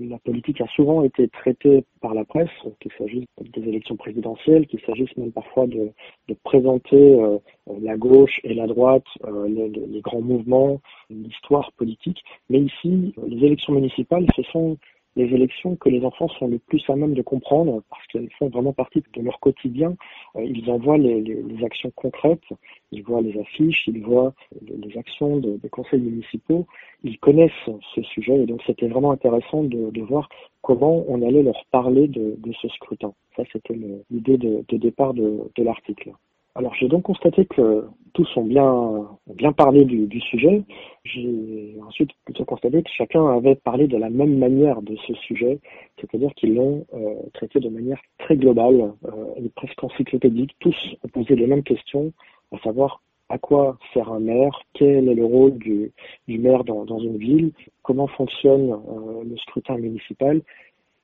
[0.00, 2.50] la politique a souvent été traitée par la presse,
[2.80, 5.90] qu'il s'agisse des élections présidentielles, qu'il s'agisse même parfois de,
[6.28, 7.38] de présenter euh,
[7.80, 12.22] la gauche et la droite, euh, les, les, grands mouvements, l'histoire politique.
[12.50, 14.76] Mais ici, les élections municipales, ce sont
[15.18, 18.48] les élections que les enfants sont le plus à même de comprendre parce qu'elles font
[18.48, 19.96] vraiment partie de leur quotidien.
[20.36, 22.48] Euh, ils en voient les, actions concrètes,
[22.92, 26.66] ils voient les affiches, ils voient les actions de, des conseils municipaux,
[27.02, 30.28] ils connaissent ce sujet et donc c'était vraiment intéressant de, voir
[30.62, 33.12] comment on allait leur parler de, de ce scrutin.
[33.36, 33.76] Ça, c'était
[34.10, 36.12] l'idée de, départ de l'article.
[36.58, 40.64] Alors j'ai donc constaté que tous ont bien, bien parlé du, du sujet.
[41.04, 45.60] J'ai ensuite plutôt constaté que chacun avait parlé de la même manière de ce sujet,
[46.00, 50.50] c'est-à-dire qu'ils l'ont euh, traité de manière très globale euh, et presque encyclopédique.
[50.58, 52.12] Tous ont posé les mêmes questions,
[52.50, 55.92] à savoir à quoi sert un maire, quel est le rôle du,
[56.26, 57.52] du maire dans, dans, une ville,
[57.84, 60.42] comment fonctionne euh, le scrutin municipal.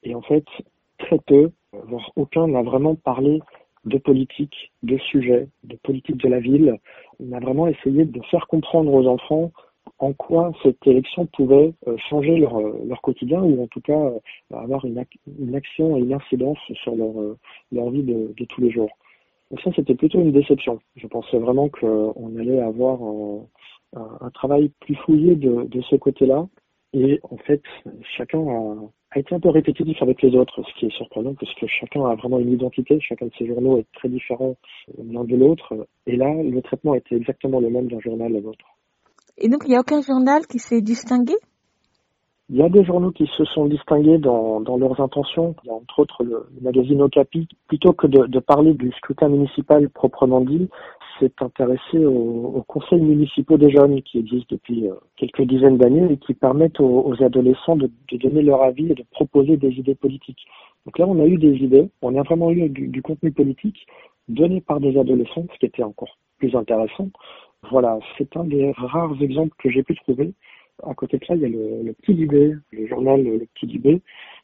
[0.02, 0.46] Et en fait,
[0.98, 3.40] très peu, voire aucun n'a vraiment parlé
[3.84, 6.78] de politique, de sujets, de politique de la ville.
[7.20, 9.52] On a vraiment essayé de faire comprendre aux enfants
[9.98, 13.92] en quoi cette élection pouvait euh, changer leur, euh, leur quotidien ou en tout cas
[13.92, 14.18] euh,
[14.50, 17.14] avoir une, ac une action et une incidence sur leur,
[17.72, 18.90] leur vie de, de tous les jours.
[19.50, 20.80] Donc ça, c'était plutôt une déception.
[20.96, 23.46] Je pensais vraiment qu'on allait avoir un,
[24.20, 26.48] un, travail plus fouillé de, de ce côté-là.
[26.92, 27.62] Et en fait,
[28.16, 28.74] chacun a,
[29.14, 32.04] a été un peu répétitif avec les autres, ce qui est surprenant parce que chacun
[32.06, 34.56] a vraiment une identité, chacun de ces journaux est très différent
[34.98, 35.86] l'un de l'autre.
[36.06, 38.64] Et là, le traitement était exactement le même d'un journal à l'autre.
[39.38, 41.34] Et donc, il n'y a aucun journal qui s'est distingué?
[42.50, 45.54] Il y a des journaux qui se sont distingués dans, dans leurs intentions.
[45.64, 47.48] Il y a entre autres le, le magazine Okapi.
[47.68, 50.68] Plutôt que de, de, parler du scrutin municipal proprement dit,
[51.24, 56.12] s'est intéressé aux, aux, conseils municipaux des jeunes qui existent depuis euh, quelques dizaines d'années
[56.12, 60.44] et qui permettent aux, adolescents de, donner leur avis et de proposer des idées politiques.
[60.86, 63.86] Donc là, on a eu des idées, on a vraiment eu du, contenu politique
[64.28, 67.08] donné par des adolescents, ce qui était encore plus intéressant.
[67.70, 70.32] Voilà, c'est un des rares exemples que j'ai pu trouver.
[70.86, 74.02] À côté de ça, il y a le, Petit Libé, le journal Le Petit Libé,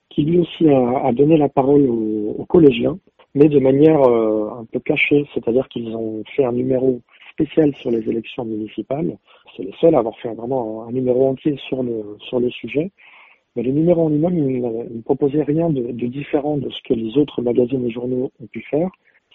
[0.09, 2.99] qui lui aussi a, a donné la parole aux collégiens,
[3.35, 7.01] mais de manière euh, un peu cachée, c'est-à-dire qu'ils ont fait un numéro
[7.33, 9.17] spécial sur les élections municipales.
[9.57, 12.91] C'est les seuls à avoir fait vraiment un numéro entier sur le, sur le sujet.
[13.57, 17.17] Mais le numéro en lui-même, ne proposait rien de, de différent de ce que les
[17.19, 18.89] autres magazines et journaux ont pu faire.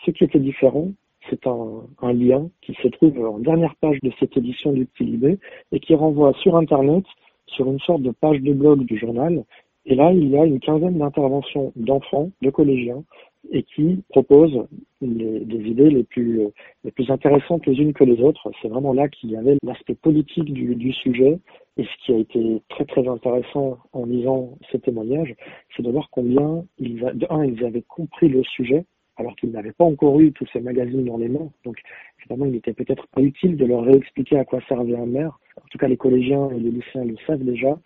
[0.06, 0.90] Ce qui était différent,
[1.30, 5.04] c'est un, un lien qui se trouve en dernière page de cette édition du Petit
[5.04, 5.38] Libé
[5.72, 7.04] et qui renvoie sur Internet
[7.48, 9.44] sur une sorte de page de blog du journal.
[9.86, 13.04] Et là, il y a une quinzaine d'interventions d'enfants, de collégiens,
[13.52, 14.66] et qui proposent
[15.02, 16.42] les- des idées les plus,
[16.84, 18.52] les plus intéressantes les unes que les autres.
[18.62, 21.40] C'est vraiment là qu'il y avait l'aspect politique du, du sujet.
[21.78, 25.36] Et ce qui a été très très intéressant en lisant ces témoignages,
[25.76, 28.86] c'est de voir combien ils, de un, ils avaient compris le sujet,
[29.18, 31.50] alors qu'ils n'avaient pas encore eu tous ces magazines dans les mains.
[31.66, 31.78] Donc,
[32.18, 35.38] finalement, il était peut-être pas utile de leur réexpliquer à quoi servait un maire.
[35.58, 37.78] En tout cas, les collégiens et les lycéens le savent déjà.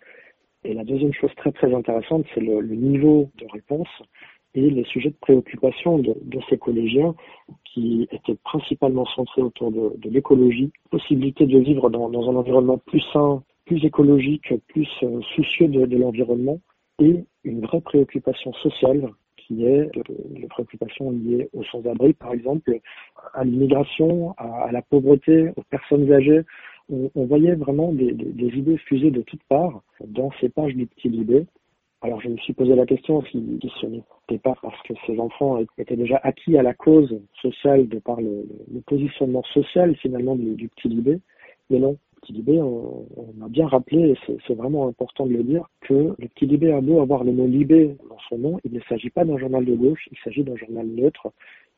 [0.62, 3.88] Et la deuxième chose très très intéressante, c'est le, le niveau de réponse
[4.54, 7.14] et les sujets de préoccupation de, de ces collégiens
[7.64, 12.78] qui étaient principalement centrés autour de, de l'écologie, possibilité de vivre dans, dans un environnement
[12.78, 16.58] plus sain, plus écologique, plus euh, soucieux de, de l'environnement
[16.98, 20.02] et une vraie préoccupation sociale qui est euh,
[20.34, 22.78] les préoccupations liées aux sans-abri, par exemple,
[23.34, 26.42] à l'immigration, à, à la pauvreté, aux personnes âgées.
[26.92, 30.74] On, on voyait vraiment des, des- des idées fusées de toutes parts dans ces pages
[30.74, 31.46] du Petit Libé.
[32.02, 35.58] Alors je me suis posé la question si, ce n'était pas parce que ces enfants
[35.76, 38.46] étaient déjà acquis à la cause sociale de par le,
[38.86, 41.20] positionnement social finalement du, Petit Libé.
[41.68, 43.04] Mais non, le Petit Libé, on,
[43.44, 46.80] a bien rappelé, et c'est vraiment important de le dire, que le Petit Libé a
[46.80, 49.74] beau avoir le mot Libé dans son nom, il ne s'agit pas d'un journal de
[49.74, 51.30] gauche, il s'agit d'un journal neutre.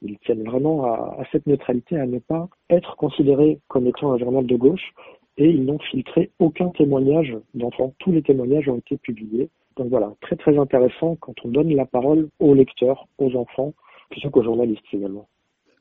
[0.03, 4.47] Ils tiennent vraiment à, cette neutralité, à ne pas être considéré comme étant un journal
[4.47, 4.93] de gauche,
[5.37, 7.93] et ils n'ont filtré aucun témoignage d'enfants.
[7.99, 9.49] Tous les témoignages ont été publiés.
[9.77, 13.73] Donc voilà, très très intéressant quand on donne la parole aux lecteurs, aux enfants,
[14.11, 15.27] plutôt qu'aux journalistes également.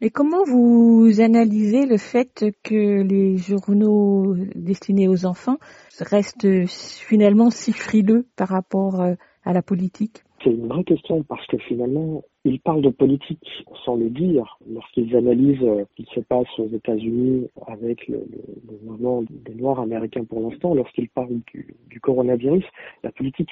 [0.03, 5.57] Et comment vous analysez le fait que les journaux destinés aux enfants
[5.99, 10.23] restent finalement si frileux par rapport euh, à la politique?
[10.43, 13.45] C'est une vraie question parce que finalement, ils parlent de politique
[13.85, 14.57] sans le dire.
[14.67, 19.53] Lorsqu'ils analysent euh, ce qui se passe aux États-Unis avec le, le- le mouvement des
[19.53, 22.65] Noirs américains pour l'instant, lorsqu'ils parlent du, du coronavirus,
[23.03, 23.51] la politique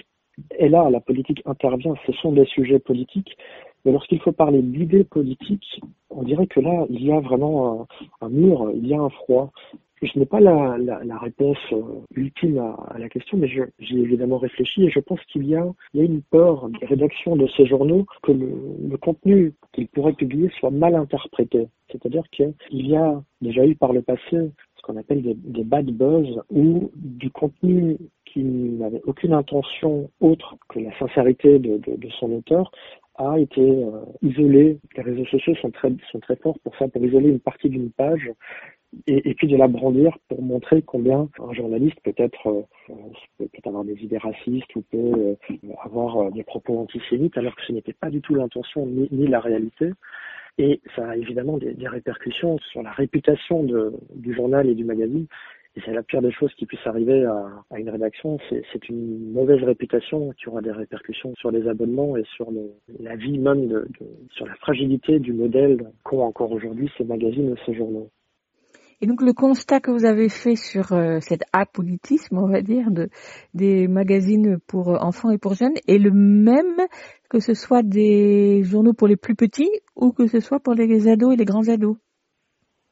[0.52, 3.38] est là, la politique intervient, ce sont des sujets politiques.
[3.86, 7.88] Mais lorsqu'il faut parler d'idées politiques, on dirait que là, il y a vraiment
[8.22, 9.52] un, mur, il y a un froid.
[10.02, 10.78] Je n'ai pas la,
[11.20, 11.82] réponse euh,
[12.16, 15.66] ultime à, la question, mais j'y ai évidemment réfléchi et je pense qu'il y a,
[15.94, 18.50] une peur des rédactions de ces journaux que le,
[18.90, 21.68] le contenu qu'ils pourraient publier soit mal interprété.
[21.92, 25.88] C'est-à-dire qu'il y a déjà eu par le passé ce qu'on appelle des, des bad
[25.88, 27.98] buzz ou du contenu
[28.32, 32.72] qui n'avait aucune intention autre que la sincérité de, son auteur
[33.16, 34.80] a été euh, isolé.
[34.96, 37.92] Les réseaux sociaux sont très, sont très forts pour ça, pour isoler une partie d'une
[37.92, 38.32] page
[39.08, 42.94] et, puis de la brandir pour montrer combien un journaliste peut être euh,
[43.38, 45.36] peut, peut avoir des idées racistes ou peut euh,
[45.84, 49.40] avoir euh, des propos antisémites alors que ce n'était pas du tout l'intention ni, la
[49.40, 49.92] réalité.
[50.58, 53.64] Et ça a évidemment des, répercussions sur la réputation
[54.16, 55.26] du journal et du magazine.
[55.76, 58.38] Et c'est la pire des choses qui puisse arriver à, à une rédaction.
[58.50, 63.16] C'est une mauvaise réputation qui aura des répercussions sur les abonnements et sur le, la
[63.16, 67.60] vie même, de, de- sur la fragilité du modèle qu'ont encore aujourd'hui ces magazines et
[67.66, 68.10] ces journaux.
[69.02, 72.92] Et donc le constat que vous avez fait sur euh, cet apolitisme, on va dire,
[72.92, 73.08] de,
[73.54, 76.88] des magazines pour euh, enfants et pour jeunes est le même
[77.30, 81.08] que ce soit des journaux pour les plus petits ou que ce soit pour les
[81.08, 81.96] ados et les grands ados?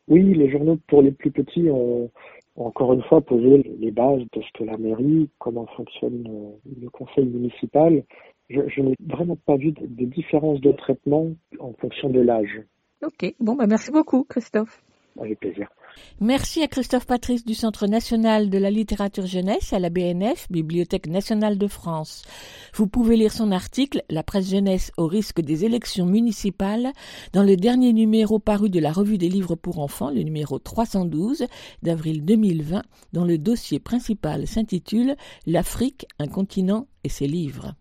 [0.08, 2.10] Oui, les journaux pour les plus petits ont
[2.58, 6.90] encore une fois posé les bases de ce que la mairie, comment fonctionne euh, le
[6.90, 8.04] conseil municipal.
[8.50, 11.28] Je, je n'ai vraiment pas vu de, de différence de traitement
[11.60, 12.62] en fonction de l'âge.
[13.06, 14.82] Ok, bon, bah merci beaucoup Christophe.
[15.20, 15.70] Avec plaisir.
[16.20, 21.08] Merci à Christophe Patrice du Centre national de la littérature jeunesse à la BNF, Bibliothèque
[21.08, 22.24] nationale de France.
[22.74, 26.92] Vous pouvez lire son article La presse jeunesse au risque des élections municipales
[27.34, 31.46] dans le dernier numéro paru de la revue des livres pour enfants, le numéro 312
[31.84, 32.82] d'avril 2020,
[33.14, 37.76] dont le dossier principal s'intitule L'Afrique, un continent et ses livres.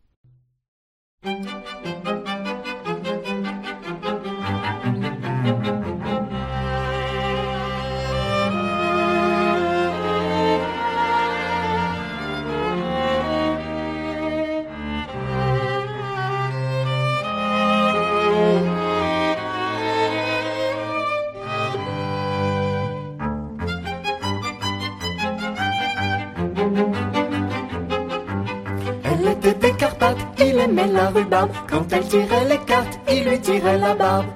[30.67, 31.51] Aimait la rhubarbe.
[31.71, 34.27] Quand elle tirait les cartes, il lui tirait la barbe.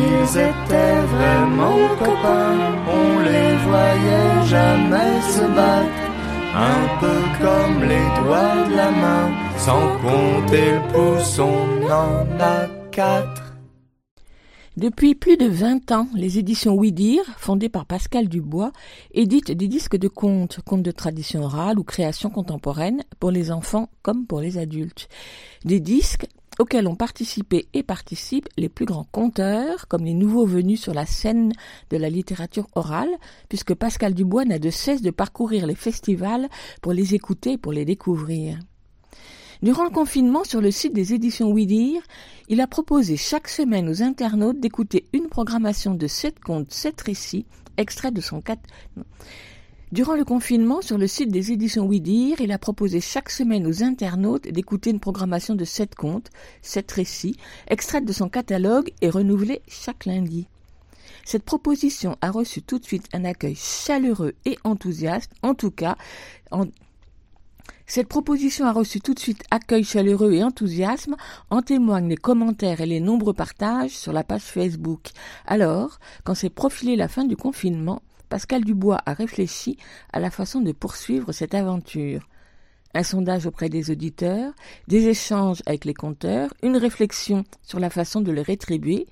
[0.00, 2.58] Ils étaient vraiment copains,
[2.98, 6.02] on les voyait jamais se battre.
[6.72, 9.26] Un peu comme les doigts de la main,
[9.66, 12.58] sans compter le pouce, on en a
[12.90, 13.37] quatre.
[14.78, 18.70] Depuis plus de 20 ans, les éditions Oui Dire, fondées par Pascal Dubois,
[19.10, 23.88] éditent des disques de contes, contes de tradition orale ou création contemporaine pour les enfants
[24.02, 25.08] comme pour les adultes.
[25.64, 26.28] Des disques
[26.60, 31.06] auxquels ont participé et participent les plus grands conteurs, comme les nouveaux venus sur la
[31.06, 31.52] scène
[31.90, 33.10] de la littérature orale,
[33.48, 36.48] puisque Pascal Dubois n'a de cesse de parcourir les festivals
[36.82, 38.60] pour les écouter et pour les découvrir.
[39.60, 42.00] Durant le confinement, sur le site des éditions Oui Dire,
[42.48, 47.44] il a proposé chaque semaine aux internautes d'écouter une programmation de sept contes, sept récits,
[47.76, 48.62] extraits de son quatre...
[49.90, 53.66] Durant le confinement, sur le site des éditions Oui Dire, il a proposé chaque semaine
[53.66, 56.30] aux internautes d'écouter une programmation de sept contes,
[56.62, 60.46] sept récits, extraits de son catalogue et renouvelés chaque lundi.
[61.24, 65.96] Cette proposition a reçu tout de suite un accueil chaleureux et enthousiaste, en tout cas,
[66.52, 66.66] en,
[67.88, 71.16] cette proposition a reçu tout de suite accueil chaleureux et enthousiasme,
[71.48, 75.08] en témoignent les commentaires et les nombreux partages sur la page Facebook.
[75.46, 79.78] Alors, quand s'est profilé la fin du confinement, Pascal Dubois a réfléchi
[80.12, 82.28] à la façon de poursuivre cette aventure.
[82.92, 84.52] Un sondage auprès des auditeurs,
[84.86, 89.06] des échanges avec les compteurs, une réflexion sur la façon de les rétribuer,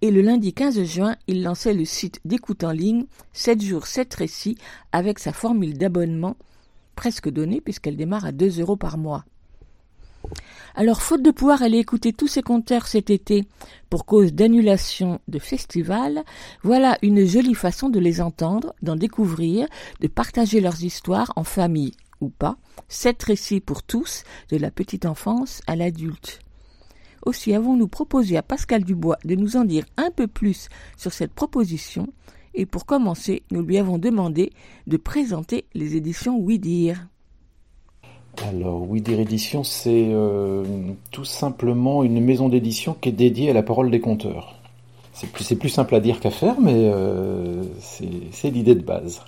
[0.00, 4.14] et le lundi 15 juin, il lançait le site d'écoute en ligne 7 jours 7
[4.14, 4.56] récits
[4.92, 6.36] avec sa formule d'abonnement
[6.94, 9.24] presque donnée puisqu'elle démarre à 2 euros par mois.
[10.74, 13.44] Alors, faute de pouvoir aller écouter tous ces compteurs cet été
[13.90, 16.24] pour cause d'annulation de festivals,
[16.62, 19.68] voilà une jolie façon de les entendre, d'en découvrir,
[20.00, 22.56] de partager leurs histoires en famille ou pas,
[22.88, 26.40] sept récits pour tous, de la petite enfance à l'adulte.
[27.24, 31.32] Aussi avons-nous proposé à Pascal Dubois de nous en dire un peu plus sur cette
[31.32, 32.08] proposition,
[32.54, 34.52] et pour commencer, nous lui avons demandé
[34.86, 36.60] de présenter les éditions Oui.
[38.48, 40.64] Alors, Oui Édition, c'est euh,
[41.10, 44.54] tout simplement une maison d'édition qui est dédiée à la parole des conteurs.
[45.12, 49.22] C'est plus, plus simple à dire qu'à faire, mais euh, c'est l'idée de base.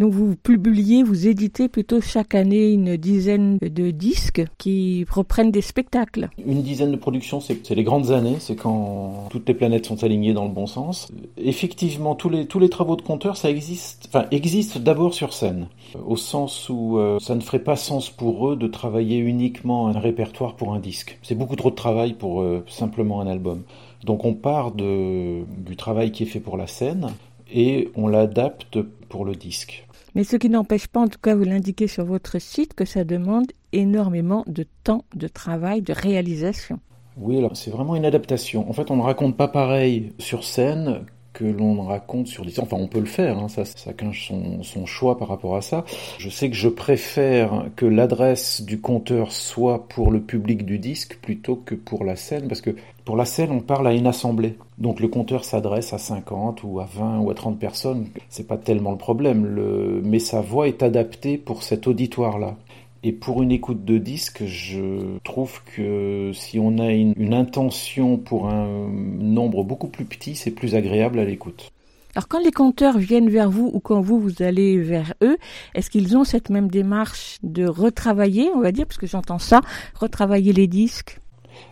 [0.00, 5.60] Donc vous publiez, vous éditez plutôt chaque année une dizaine de disques qui reprennent des
[5.60, 6.30] spectacles.
[6.42, 10.32] Une dizaine de productions, c'est les grandes années, c'est quand toutes les planètes sont alignées
[10.32, 11.12] dans le bon sens.
[11.36, 15.66] Effectivement, tous les, travaux de conteurs, ça existe, d'abord sur scène,
[16.06, 19.98] au sens où euh, ça ne ferait pas sens pour eux de travailler uniquement un
[19.98, 21.18] répertoire pour un disque.
[21.22, 23.64] C'est beaucoup trop de travail pour euh, simplement un album.
[24.04, 27.08] Donc on part du travail qui est fait pour la scène
[27.52, 28.78] et on l'adapte
[29.10, 29.84] pour le disque.
[30.14, 33.04] Mais ce qui n'empêche pas, en tout cas, vous l'indiquez sur votre site, que ça
[33.04, 36.80] demande énormément de temps, de travail, de réalisation.
[37.16, 38.68] Oui, alors c'est vraiment une adaptation.
[38.68, 42.58] En fait, on ne raconte pas pareil sur scène que l'on raconte sur des...
[42.60, 45.84] Enfin, on peut le faire, hein, ça, chacun son, son choix par rapport à ça.
[46.18, 51.18] Je sais que je préfère que l'adresse du compteur soit pour le public du disque
[51.22, 54.56] plutôt que pour la scène, parce que pour la scène, on parle à une assemblée.
[54.78, 58.06] Donc le compteur s'adresse à 50 ou à 20 ou à 30 personnes.
[58.28, 60.00] C'est pas tellement le problème, le...
[60.04, 62.56] mais sa voix est adaptée pour cet auditoire-là.
[63.02, 68.48] Et pour une écoute de disque, je trouve que si on a une, intention pour
[68.50, 71.70] un nombre beaucoup plus petit, c'est plus agréable à l'écoute.
[72.14, 75.38] Alors quand les compteurs viennent vers vous ou quand vous, vous allez vers eux,
[75.74, 79.60] est-ce qu'ils ont cette même démarche de retravailler, on va dire, parce que j'entends ça,
[79.94, 81.20] retravailler les disques?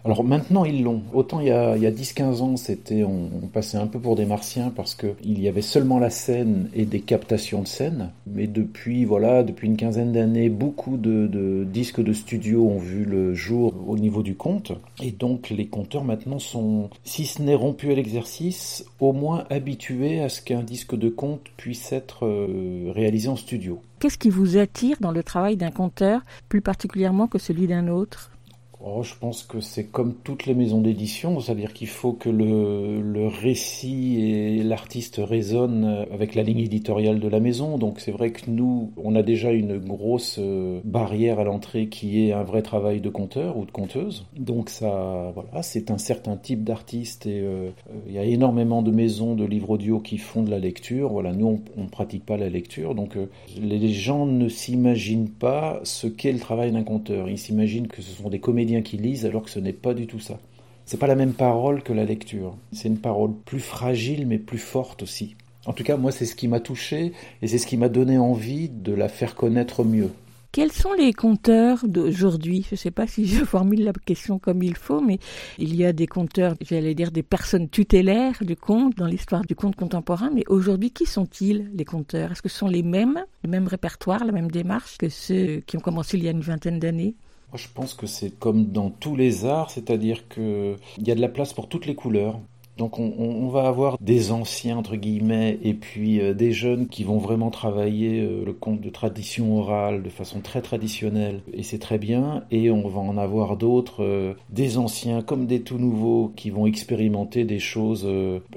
[0.05, 1.03] Alors maintenant ils l'ont.
[1.13, 4.95] Autant il y a, 10-15 ans, c'était on, passait un peu pour des martiens parce
[4.95, 8.11] qu'il y avait seulement la scène et des captations de scène.
[8.27, 13.35] Mais depuis voilà, depuis une quinzaine d'années, beaucoup de, disques de studio ont vu le
[13.35, 14.73] jour au niveau du compte.
[15.03, 20.21] Et donc les compteurs maintenant sont, si ce n'est rompu à l'exercice, au moins habitués
[20.21, 23.81] à ce qu'un disque de compte puisse être euh, réalisé en studio.
[24.01, 28.31] Qu'est-ce qui vous attire dans le travail d'un compteur, plus particulièrement que celui d'un autre?
[28.81, 33.27] Oh, je pense que c'est comme toutes les maisons d'édition, c'est-à-dire qu'il faut que le,
[33.27, 37.77] récit et l'artiste résonnent avec la ligne éditoriale de la maison.
[37.77, 42.25] Donc c'est vrai que nous, on a déjà une grosse euh, barrière à l'entrée qui
[42.25, 44.27] est un vrai travail de conteur ou de conteuse.
[44.37, 47.71] Donc ça, voilà, c'est un certain type d'artiste et euh,
[48.07, 51.11] il y a énormément de maisons de livres audio qui font de la lecture.
[51.11, 53.27] Voilà, nous on, ne pratique pas la lecture, donc euh,
[53.61, 57.29] les gens ne s'imaginent pas ce qu'est le travail d'un conteur.
[57.29, 60.07] Ils s'imaginent que ce sont des comédiens qui lisent alors que ce n'est pas du
[60.07, 60.39] tout ça.
[60.85, 62.57] C'est pas la même parole que la lecture.
[62.73, 65.37] C'est une parole plus fragile mais plus forte aussi.
[65.67, 67.13] En tout cas, moi, c'est ce qui m'a touché
[67.43, 70.11] et c'est ce qui m'a donné envie de la faire connaître mieux.
[70.51, 72.65] Quels sont les conteurs d'aujourd'hui?
[72.69, 75.19] Je ne sais pas si je formule la question comme il faut, mais
[75.59, 79.55] il y a des conteurs, j'allais dire des personnes tutélaires du conte dans l'histoire du
[79.55, 83.51] conte contemporain, mais aujourd'hui, qui sont-ils les conteurs Est-ce que ce sont les mêmes, le
[83.51, 86.79] même répertoire, la même démarche que ceux qui ont commencé il y a une vingtaine
[86.79, 87.15] d'années?
[87.55, 91.29] Je pense que c'est comme dans tous les arts, c'est-à-dire qu'il y a de la
[91.29, 92.41] place pour toutes les couleurs.
[92.79, 97.03] Donc on, on, va avoir des anciens entre guillemets et puis euh, des jeunes qui
[97.03, 101.81] vont vraiment travailler euh, le conte de tradition orale de façon très traditionnelle et c'est
[101.81, 102.45] très bien.
[102.53, 106.67] Et on va en avoir d'autres euh, des anciens comme des tout nouveaux qui vont
[106.67, 108.09] expérimenter des choses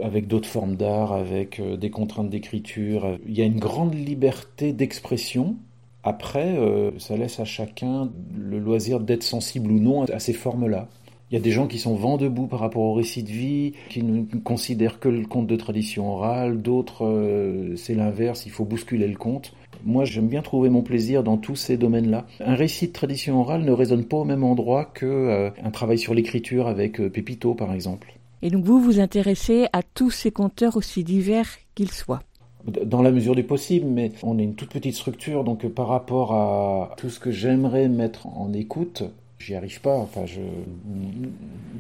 [0.02, 3.18] avec d'autres formes d'art avec des contraintes d'écriture.
[3.28, 5.56] Il y a une grande liberté d'expression
[6.04, 6.58] après,
[6.98, 10.88] ça laisse à chacun le loisir d'être sensible ou non à ces formes-là.
[11.32, 13.72] Il y a des gens qui sont vent debout par rapport au récit de vie,
[13.88, 18.66] qui ne considèrent que le conte de tradition orale, d'autres euh, c'est l'inverse, il faut
[18.66, 19.54] bousculer le conte.
[19.86, 22.28] Moi j'aime bien trouver mon plaisir dans tous ces domaines-là.
[22.42, 26.14] Un récit de tradition orale ne résonne pas au même endroit qu'un euh, travail sur
[26.14, 28.12] l'écriture avec euh, Pépito par exemple.
[28.42, 32.24] Et donc vous vous intéressez à tous ces conteurs aussi divers qu'ils soient
[32.66, 36.34] dans la mesure du possible, mais on est une toute petite structure, donc par rapport
[36.34, 39.04] à tout ce que j'aimerais mettre en écoute,
[39.40, 39.98] j'y arrive pas.
[39.98, 40.42] Enfin, je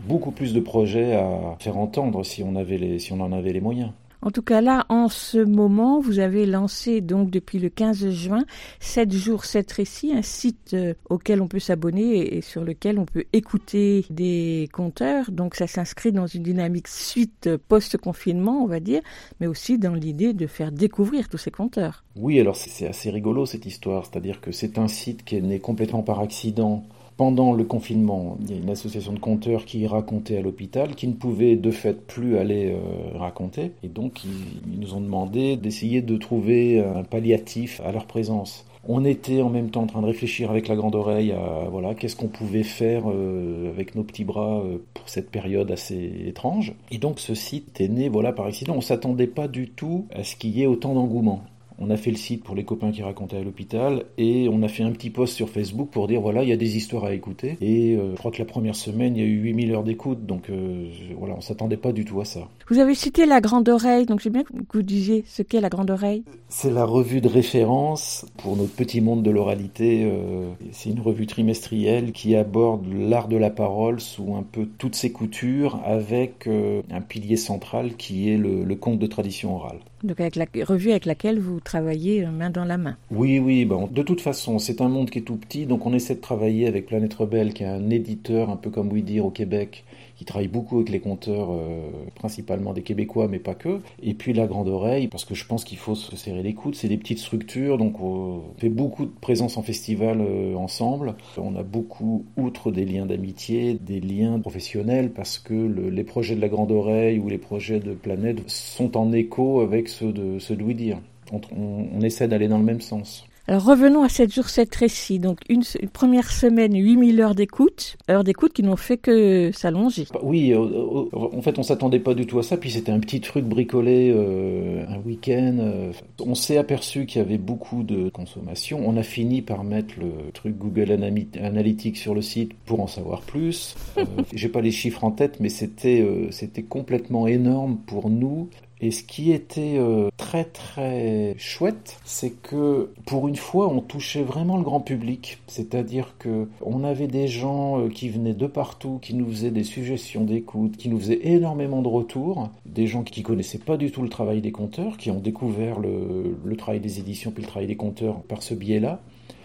[0.07, 3.53] beaucoup plus de projets à faire entendre si on avait les, si on en avait
[3.53, 3.91] les moyens.
[4.23, 8.45] En tout cas, là, en ce moment, vous avez lancé, donc, depuis le 15 juin,
[8.79, 13.05] 7 jours, 7 récits, un site euh, auquel on peut s'abonner et sur lequel on
[13.05, 15.31] peut écouter des conteurs.
[15.31, 19.01] Donc, ça s'inscrit dans une dynamique suite post-confinement, on va dire,
[19.39, 22.03] mais aussi dans l'idée de faire découvrir tous ces conteurs.
[22.15, 25.59] Oui, alors c'est assez rigolo cette histoire, c'est-à-dire que c'est un site qui est né
[25.59, 26.83] complètement par accident
[27.21, 31.07] pendant le confinement, il y a une association de compteurs qui racontait à l'hôpital, qui
[31.07, 33.73] ne pouvait de fait plus aller euh, raconter.
[33.83, 38.65] Et donc, ils, nous ont demandé d'essayer de trouver un palliatif à leur présence.
[38.87, 41.93] On était en même temps en train de réfléchir avec la grande oreille à voilà
[41.93, 46.73] qu'est-ce qu'on pouvait faire euh, avec nos petits bras euh, pour cette période assez étrange.
[46.89, 48.73] Et donc ce site est né voilà par accident.
[48.75, 51.43] On s'attendait pas du tout à ce qu'il y ait autant d'engouement.
[51.83, 54.67] On a fait le site pour les copains qui racontaient à l'hôpital et on a
[54.67, 57.13] fait un petit post sur Facebook pour dire voilà, il y a des histoires à
[57.15, 57.57] écouter.
[57.59, 60.27] Et euh, je crois que la première semaine, il y a eu 8000 heures d'écoute,
[60.27, 62.41] donc euh, voilà, on s'attendait pas du tout à ça.
[62.69, 65.69] Vous avez cité la Grande Oreille, donc j'aime bien que vous disiez ce qu'est la
[65.69, 66.23] Grande Oreille.
[66.49, 70.03] C'est la revue de référence pour notre petit monde de l'oralité.
[70.03, 74.95] Euh, c'est une revue trimestrielle qui aborde l'art de la parole sous un peu toutes
[74.95, 79.79] ses coutures avec un pilier central qui est le, le conte de tradition orale.
[80.03, 82.97] Donc avec la revue avec laquelle vous travaillez euh, main dans la main.
[83.11, 83.65] Oui, oui.
[83.65, 86.21] Bon, de toute façon, c'est un monde qui est tout petit, donc on essaie de
[86.21, 89.83] travailler avec Planète Rebelle, qui est un éditeur un peu comme oui dire au Québec,
[90.21, 93.79] qui travaille beaucoup avec les conteurs, euh, principalement des Québécois, mais pas que.
[94.03, 96.75] Et puis la Grande Oreille, parce que je pense qu'il faut se serrer les coudes.
[96.75, 101.15] C'est des petites structures, donc on fait beaucoup de présence en festival euh, ensemble.
[101.39, 106.41] On a beaucoup, outre des liens d'amitié, des liens professionnels, parce que les projets de
[106.41, 110.55] la Grande Oreille ou les projets de Planète sont en écho avec ceux de, ceux
[110.55, 110.99] de Dire.
[111.31, 113.25] On, on essaie d'aller dans le même sens.
[113.57, 115.19] Revenons à 7 jours, 7 récits.
[115.19, 120.05] Donc une, première semaine, 8000 heures d'écoute, heures d'écoute qui n'ont fait que s'allonger.
[120.13, 122.93] Bah oui, euh, euh, en fait on s'attendait pas du tout à ça, puis c'était
[122.93, 125.91] un petit truc bricolé euh, un week-end.
[126.19, 128.81] on s'est aperçu qu'il y avait beaucoup de consommation.
[128.85, 133.21] On a fini par mettre le truc Google Analytics sur le site pour en savoir
[133.21, 133.75] plus.
[134.33, 138.49] J'ai pas les chiffres en tête, mais c'était c'était complètement énorme pour nous.
[138.81, 144.23] Et ce qui était euh, très très chouette, c'est que pour une fois, on touchait
[144.23, 145.37] vraiment le grand public.
[145.45, 149.63] C'est-à-dire que on avait des gens euh, qui venaient de partout, qui nous faisaient des
[149.63, 154.01] suggestions d'écoute, qui nous faisaient énormément de retours, des gens qui connaissaient pas du tout
[154.01, 157.75] le travail des compteurs, qui ont découvert le, travail des éditions puis le travail des
[157.75, 158.99] compteurs par ce biais-là.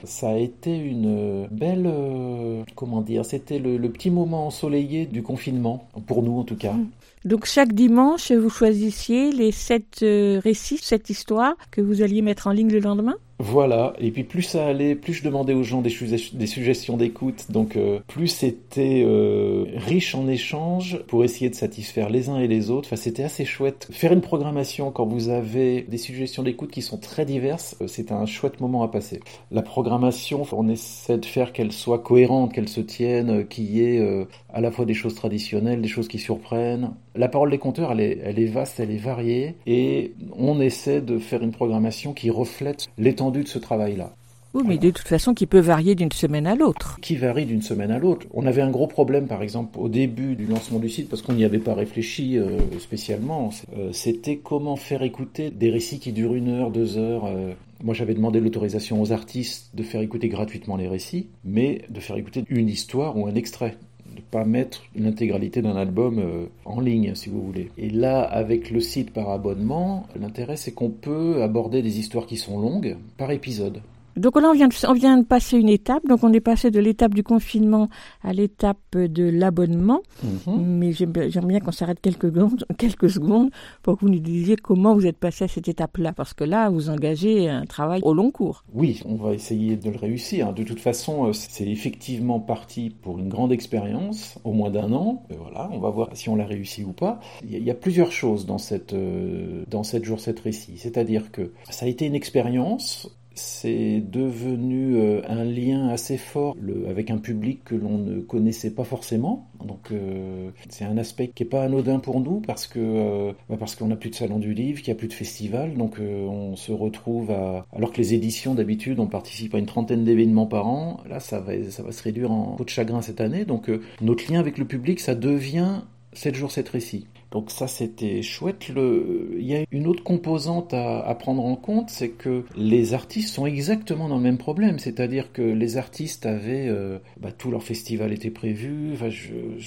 [0.05, 5.89] Ça a été une belle, euh, comment dire, c'était le, petit moment ensoleillé du confinement,
[6.07, 6.72] pour nous en tout cas.
[6.72, 6.89] Mmh.
[7.27, 12.47] Donc chaque dimanche, vous choisissiez les sept euh, récits, sept histoires que vous alliez mettre
[12.47, 15.82] en ligne le lendemain voilà, et puis plus ça allait, plus je demandais aux gens
[15.82, 15.95] des,
[16.32, 22.09] des suggestions d'écoute, donc euh, plus c'était euh, riche en échanges pour essayer de satisfaire
[22.09, 22.89] les uns et les autres.
[22.89, 23.89] Enfin, c'était assez chouette.
[23.91, 28.11] Faire une programmation quand vous avez des suggestions d'écoute qui sont très diverses, euh, c'est
[28.11, 29.20] un chouette moment à passer.
[29.51, 34.26] La programmation, on essaie de faire qu'elle soit cohérente, qu'elle se tienne, qu'il y ait
[34.53, 36.93] à la fois des choses traditionnelles, des choses qui surprennent.
[37.14, 41.01] La parole des conteurs, elle est, elle est vaste, elle est variée, et on essaie
[41.01, 44.12] de faire une programmation qui reflète l'étendue de ce travail-là.
[44.55, 46.99] Oui, mais de toute façon, qui peut varier d'une semaine à l'autre.
[47.03, 48.27] Qui varie d'une semaine à l'autre.
[48.33, 51.35] On avait un gros problème, par exemple, au début du lancement du site, parce qu'on
[51.35, 53.51] n'y avait pas réfléchi euh, spécialement.
[53.77, 57.27] Euh, C'était comment faire écouter des récits qui durent une heure, deux heures.
[57.27, 57.53] euh.
[57.85, 62.16] Moi, j'avais demandé l'autorisation aux artistes de faire écouter gratuitement les récits, mais de faire
[62.16, 63.77] écouter une histoire ou un extrait
[64.17, 67.71] de pas mettre l'intégralité d'un album euh, en ligne, si vous voulez.
[67.79, 72.37] Et là, avec le site par abonnement, l'intérêt c'est qu'on peut aborder des histoires qui
[72.37, 73.81] sont longues par épisode.
[74.17, 76.07] Donc là, on vient, de, on vient de passer une étape.
[76.07, 77.89] Donc on est passé de l'étape du confinement
[78.23, 80.01] à l'étape de l'abonnement.
[80.23, 80.79] Mhm.
[80.79, 81.12] Mais j'aime
[81.47, 83.51] bien qu'on s'arrête quelques secondes, quelques secondes
[83.83, 86.12] pour que vous nous disiez comment vous êtes passé à cette étape-là.
[86.12, 88.64] Parce que là, vous engagez un travail au long cours.
[88.73, 90.53] Oui, on va essayer de le réussir.
[90.53, 95.25] De toute façon, euh, c'est effectivement parti pour une grande expérience, au moins d'un an.
[95.31, 97.21] Et voilà, on va voir si on l'a réussi ou pas.
[97.45, 100.41] Il y a, il y a plusieurs choses dans cette, euh, dans 7 jours, 7
[100.41, 100.79] récits.
[100.79, 106.57] C'est-à-dire que ça a été une expérience c'est devenu euh, un lien assez fort
[106.89, 109.51] avec un public que l'on ne connaissait pas forcément.
[109.64, 113.57] Donc euh, c'est un aspect qui est pas anodin pour nous parce que euh, bah
[113.59, 115.99] parce qu'on n'a plus de salon du livre, qu'il n'y a plus de festival, donc
[116.01, 120.47] on se retrouve à alors que les éditions d'habitude on participe à une trentaine d'événements
[120.47, 121.01] par an.
[121.09, 123.45] Là ça va ça va se réduire en peau de chagrin cette année.
[123.45, 123.70] Donc
[124.01, 125.82] notre lien avec le public ça devient
[126.12, 127.07] 7 jours 7 récits.
[127.31, 128.68] Donc ça c'était chouette.
[128.68, 133.47] Il y a une autre composante à, prendre en compte, c'est que les artistes sont
[133.47, 134.79] exactement dans le même problème.
[134.79, 138.93] C'est-à-dire que les artistes avaient euh, bah, tout leur festival était prévu.
[138.93, 139.09] Enfin,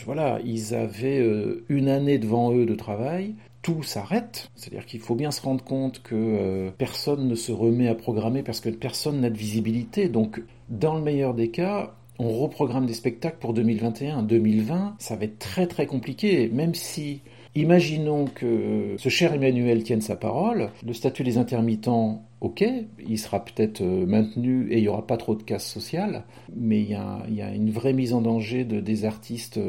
[0.05, 3.36] voilà, ils avaient euh, une année devant eux de travail.
[3.62, 7.89] Tout s'arrête, c'est-à-dire qu'il faut bien se rendre compte que euh, personne ne se remet
[7.89, 10.07] à programmer parce que personne n'a de visibilité.
[10.07, 14.24] Donc, dans le meilleur des cas, on reprogramme des spectacles pour 2021.
[14.24, 17.22] 2020, ça va être très très compliqué, même si
[17.60, 22.64] Imaginons que ce cher Emmanuel tienne sa parole, le statut des intermittents, ok,
[23.05, 26.24] il sera peut-être maintenu et il n'y aura pas trop de casse sociale,
[26.55, 26.95] mais il y,
[27.41, 29.60] a, une vraie mise en danger de, des artistes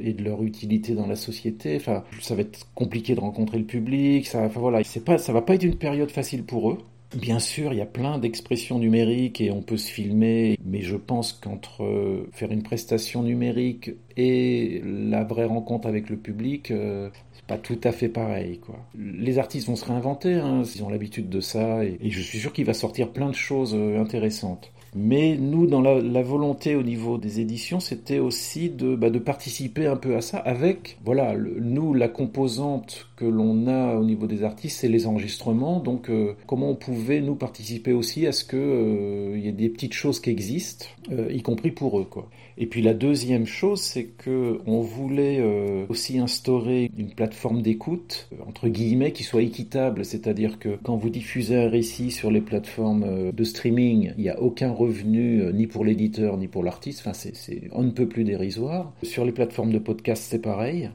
[0.00, 1.74] et de leur utilité dans la société.
[1.74, 5.56] Enfin, ça va être compliqué de rencontrer le public, ça, enfin, voilà, ça va pas
[5.56, 6.78] être une période facile pour eux.
[7.14, 10.96] Bien sûr, il y a plein d'expressions numériques et on peut se filmer, mais je
[10.96, 17.10] pense qu'entre faire une prestation numérique et la vraie rencontre avec le public, euh,
[17.46, 18.58] pas tout à fait pareil.
[18.58, 18.76] Quoi.
[18.96, 22.52] Les artistes vont se réinventer, hein, ils ont l'habitude de ça, et, je suis sûr
[22.52, 24.72] qu'il va sortir plein de choses euh, intéressantes.
[24.94, 29.96] Mais nous, dans la, volonté au niveau des éditions, c'était aussi de, bah, participer un
[29.96, 34.80] peu à ça avec, voilà, nous, la composante que l'on a au niveau des artistes,
[34.80, 35.80] c'est les enregistrements.
[35.80, 39.70] Donc, euh, comment on pouvait, nous, participer aussi à ce qu'il euh, y ait des
[39.70, 42.04] petites choses qui existent, y compris pour eux.
[42.04, 42.28] Quoi.
[42.58, 48.28] Et puis la deuxième chose, c'est que on voulait euh, aussi instaurer une plateforme d'écoute,
[48.46, 50.04] entre guillemets, qui soit équitable.
[50.04, 54.40] C'est-à-dire que quand vous diffusez un récit sur les plateformes de streaming, il n'y a
[54.40, 57.00] aucun revenu ni pour l'éditeur ni pour l'artiste.
[57.00, 57.32] Enfin, c'est
[57.72, 58.92] on ne peut plus dérisoire.
[59.02, 60.90] Sur les plateformes de podcast, c'est pareil.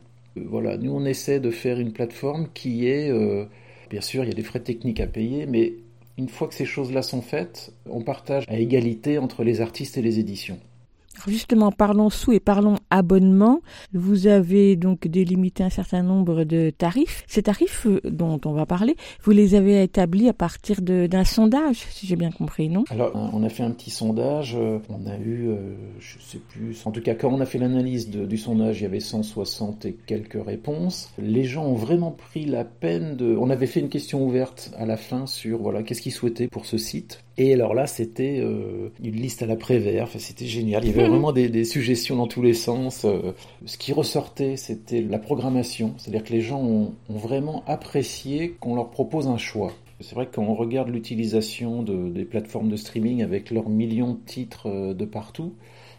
[0.46, 3.46] Voilà, nous on essaie de faire une plateforme qui est, euh,
[3.90, 5.74] bien sûr, il y a des frais techniques à payer, mais
[6.18, 10.02] une fois que ces choses-là sont faites, on partage à égalité entre les artistes et
[10.02, 10.60] les éditions.
[11.28, 13.62] Justement, parlons sous et parlons abonnement.
[13.94, 17.24] Vous avez donc délimité un certain nombre de tarifs.
[17.28, 22.08] Ces tarifs dont on va parler, vous les avez établis à partir d'un sondage, si
[22.08, 22.84] j'ai bien compris, non?
[22.90, 24.56] Alors, on a fait un petit sondage.
[24.56, 28.10] On a eu, euh, je sais plus, en tout cas, quand on a fait l'analyse
[28.10, 31.12] du sondage, il y avait 160 et quelques réponses.
[31.18, 33.36] Les gens ont vraiment pris la peine de.
[33.36, 36.66] On avait fait une question ouverte à la fin sur voilà qu'est-ce qu'ils souhaitaient pour
[36.66, 37.24] ce site.
[37.40, 40.06] Et alors là, c'était euh, une liste à la Prévert.
[40.06, 40.84] Enfin, c'était génial.
[40.84, 43.06] Il y avait vraiment des, suggestions dans tous les sens.
[43.06, 43.34] Euh,
[43.66, 45.94] ce qui ressortait, c'était la programmation.
[45.98, 49.72] C'est-à-dire que les gens ont, vraiment apprécié qu'on leur propose un choix.
[50.00, 54.14] C'est vrai que quand on regarde l'utilisation de, des plateformes de streaming avec leurs millions
[54.14, 55.54] de titres euh, de partout,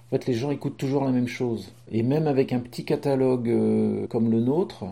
[0.07, 1.73] en fait, les gens écoutent toujours la même chose.
[1.91, 4.85] Et même avec un petit catalogue euh, comme le nôtre,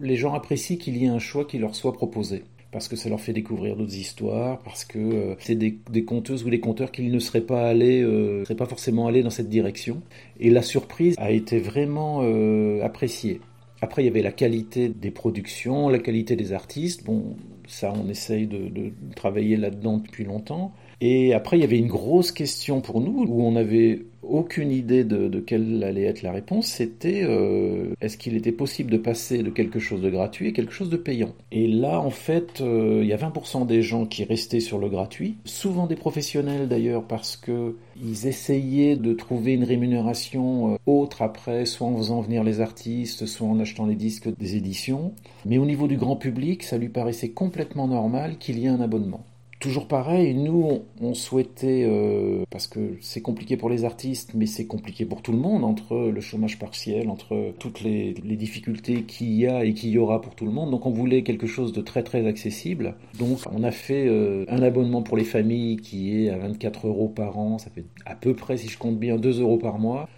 [0.00, 2.44] les gens apprécient qu'il y ait un choix qui leur soit proposé
[2.76, 6.50] parce que ça leur fait découvrir d'autres histoires, parce que euh, c'est des, conteuses ou
[6.50, 10.02] des conteurs qui ne seraient pas allés, euh, seraient pas forcément allés dans cette direction.
[10.40, 13.40] Et la surprise a été vraiment euh, appréciée.
[13.80, 17.02] Après, il y avait la qualité des productions, la qualité des artistes.
[17.06, 20.74] Bon, ça, on essaye de, de travailler là-dedans depuis longtemps.
[21.00, 25.04] Et après, il y avait une grosse question pour nous où on n'avait aucune idée
[25.04, 26.66] de, quelle allait être la réponse.
[26.66, 30.72] C'était euh, est-ce qu'il était possible de passer de quelque chose de gratuit à quelque
[30.72, 31.32] chose de payant?
[31.52, 34.88] Et là, en fait, euh, il y a 20% des gens qui restaient sur le
[34.88, 41.22] gratuit, souvent des professionnels d'ailleurs, parce que ils essayaient de trouver une rémunération euh, autre
[41.22, 45.12] après, soit en faisant venir les artistes, soit en achetant les disques des éditions.
[45.44, 48.80] Mais au niveau du grand public, ça lui paraissait complètement normal qu'il y ait un
[48.80, 49.24] abonnement
[49.60, 54.66] toujours pareil, nous, on, souhaitait, euh, parce que c'est compliqué pour les artistes, mais c'est
[54.66, 59.32] compliqué pour tout le monde, entre le chômage partiel, entre toutes les, les difficultés qu'il
[59.32, 60.70] y a et qu'il y aura pour tout le monde.
[60.70, 62.94] Donc on voulait quelque chose de très très accessible.
[63.18, 67.08] Donc on a fait euh, un abonnement pour les familles qui est à 24 euros
[67.08, 70.08] par an, ça fait à peu près, si je compte bien, 2 euros par mois.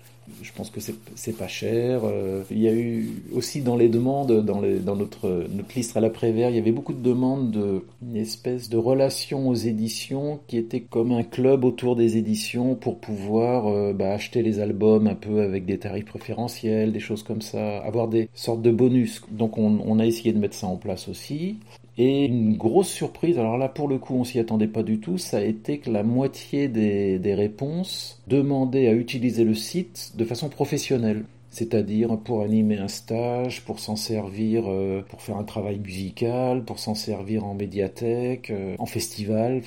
[0.42, 2.02] Je pense que c'est pas cher.
[2.04, 6.56] Euh, il y a eu aussi dans les demandes, dans, notre, liste à l'après-vert, il
[6.56, 11.22] y avait beaucoup de demandes d'une espèce de relation aux éditions qui était comme un
[11.22, 15.78] club autour des éditions pour pouvoir euh, bah, acheter les albums un peu avec des
[15.78, 19.22] tarifs préférentiels, des choses comme ça, avoir des sortes de bonus.
[19.30, 21.56] Donc on, on a essayé de mettre ça en place aussi.
[21.98, 25.18] Et une grosse surprise, alors là pour le coup on s'y attendait pas du tout,
[25.18, 30.24] ça a été que la moitié des, des réponses demandaient à utiliser le site de
[30.24, 35.78] façon professionnelle c'est-à-dire pour animer un stage, pour s'en servir, euh, pour faire un travail
[35.78, 39.62] musical, pour s'en servir en médiathèque, euh, en festival,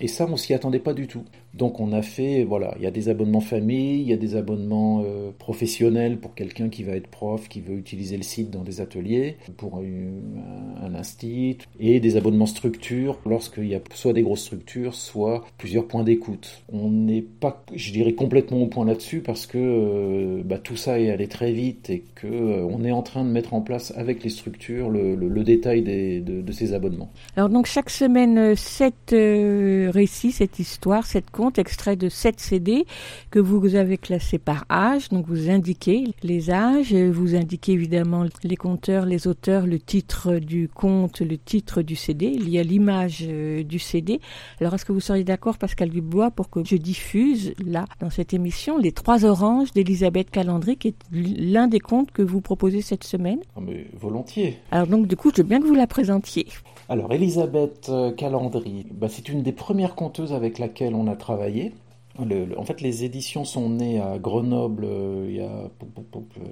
[0.00, 1.24] et ça, on s'y attendait pas du tout.
[1.56, 4.36] Donc on a fait, voilà, il y a des abonnements famille, il y a des
[4.36, 8.62] abonnements euh, professionnels pour quelqu'un qui va être prof, qui veut utiliser le site dans
[8.62, 14.22] des ateliers, pour un, un institut, et des abonnements structure lorsqu'il y a soit des
[14.22, 16.62] grosses structures, soit plusieurs points d'écoute.
[16.70, 21.00] On n'est pas, je dirais, complètement au point là-dessus parce que euh, bah, tout ça
[21.00, 23.94] est allé très vite et que euh, on est en train de mettre en place
[23.96, 27.10] avec les structures le, détail des, de, ces abonnements.
[27.36, 32.86] Alors donc chaque semaine, cette récit, cette histoire, cette extrait de 7 CD
[33.30, 35.08] que vous avez classés par âge.
[35.08, 40.68] Donc vous indiquez les âges, vous indiquez évidemment les conteurs, les auteurs, le titre du
[40.68, 42.26] conte, le titre du CD.
[42.26, 44.20] Il y a l'image euh, du CD.
[44.60, 48.34] Alors est-ce que vous seriez d'accord, Pascal Dubois, pour que je diffuse là, dans cette
[48.34, 53.04] émission, Les Trois Oranges d'Elisabeth Calandry, qui est l'un des contes que vous proposez cette
[53.04, 53.40] semaine?
[53.56, 54.58] Oh mais Volontiers.
[54.70, 56.46] Alors donc du coup, je veux bien que vous la présentiez.
[56.88, 61.72] Alors, Elisabeth Calandry, bah, c'est une des premières conteuses avec laquelle on a travaillé.
[62.18, 66.50] En fait, les éditions sont nées à Grenoble euh, il y a euh,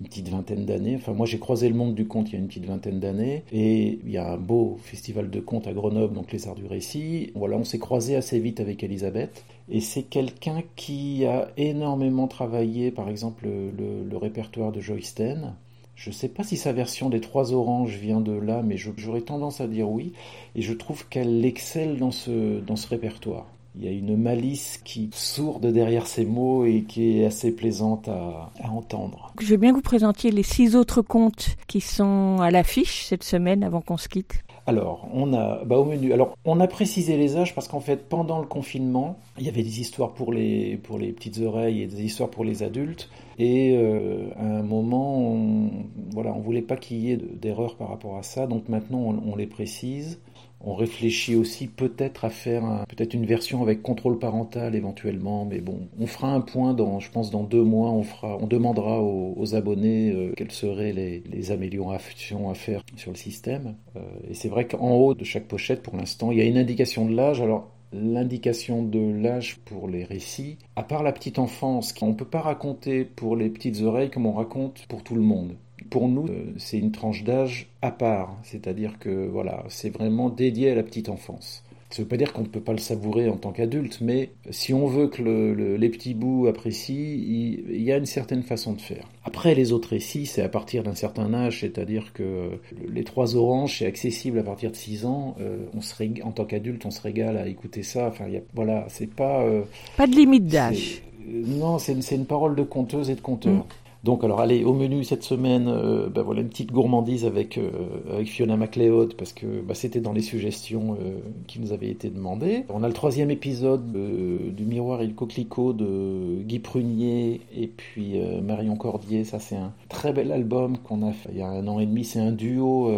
[0.00, 0.94] une petite vingtaine d'années.
[0.96, 3.42] Enfin, moi, j'ai croisé le monde du conte il y a une petite vingtaine d'années.
[3.50, 6.66] Et il y a un beau festival de conte à Grenoble, donc les Arts du
[6.66, 7.32] Récit.
[7.34, 9.44] Voilà, on s'est croisé assez vite avec Elisabeth.
[9.68, 15.54] Et c'est quelqu'un qui a énormément travaillé, par exemple, le, le répertoire de Joyce Ten.
[15.96, 19.22] Je ne sais pas si sa version des trois oranges vient de là, mais j'aurais
[19.22, 20.12] tendance à dire oui.
[20.54, 23.46] Et je trouve qu'elle excelle dans ce, dans ce répertoire.
[23.78, 28.08] Il y a une malice qui sourde derrière ces mots et qui est assez plaisante
[28.08, 29.32] à, à entendre.
[29.40, 33.24] Je veux bien que vous présentiez les six autres contes qui sont à l'affiche cette
[33.24, 34.44] semaine avant qu'on se quitte.
[34.66, 36.12] Alors, on a, bah, au menu.
[36.12, 39.62] Alors, on a précisé les âges parce qu'en fait, pendant le confinement, il y avait
[39.62, 43.08] des histoires pour les, pour les petites oreilles et des histoires pour les adultes.
[43.38, 45.70] Et euh, à un moment, on,
[46.10, 48.46] voilà, on voulait pas qu'il y ait d'erreur par rapport à ça.
[48.46, 50.20] Donc maintenant, on, les précise.
[50.62, 55.80] On réfléchit aussi peut-être à faire peut-être une version avec contrôle parental éventuellement, mais bon,
[56.00, 59.54] on fera un point dans, je pense, dans deux mois, on fera, on demandera aux,
[59.54, 63.76] abonnés euh, quelles seraient les, les, améliorations à faire sur le système.
[63.96, 66.58] Euh, et c'est vrai qu'en haut de chaque pochette, pour l'instant, il y a une
[66.58, 67.42] indication de l'âge.
[67.42, 72.24] Alors l'indication de l'âge pour les récits, à part la petite enfance, on ne peut
[72.24, 75.56] pas raconter pour les petites oreilles comme on raconte pour tout le monde.
[75.90, 80.70] Pour nous, euh, c'est une tranche d'âge à part, c'est-à-dire que voilà, c'est vraiment dédié
[80.70, 81.62] à la petite enfance.
[81.96, 84.28] Ça ne veut pas dire qu'on ne peut pas le savourer en tant qu'adulte, mais
[84.50, 88.04] si on veut que le, le, les petits bouts apprécient, il, il, y a une
[88.04, 89.08] certaine façon de faire.
[89.24, 92.50] Après, les autres récits, c'est à partir d'un certain âge, c'est-à-dire que
[92.86, 95.36] les trois oranges, c'est accessible à partir de 6 ans.
[95.40, 98.08] Euh, on se régale, en tant qu'adulte, on se régale à écouter ça.
[98.08, 99.40] Enfin, y a, voilà, c'est pas.
[99.44, 99.62] Euh,
[99.96, 101.00] pas de limite d'âge.
[101.26, 103.54] Non, c'est une, une, parole de conteuse et de conteur.
[103.54, 103.64] Mmh.
[104.06, 108.24] Donc alors allez au menu cette semaine, euh, bah, voilà une petite gourmandise avec euh,
[108.24, 112.66] Fiona MacLeod parce que bah, c'était dans les suggestions euh, qui nous avaient été demandées.
[112.68, 118.14] On a le troisième épisode du Miroir et le coquelicot de Guy Prunier et puis
[118.44, 119.24] Marion Cordier.
[119.24, 121.86] Ça c'est un très bel album qu'on a fait il y a un an et
[121.86, 122.04] demi.
[122.04, 122.92] C'est un duo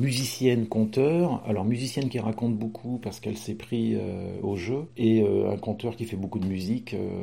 [0.00, 5.22] musicienne conteur, alors musicienne qui raconte beaucoup parce qu'elle s'est pris euh, au jeu, et
[5.22, 6.94] euh, un conteur qui fait beaucoup de musique.
[6.94, 7.22] Euh,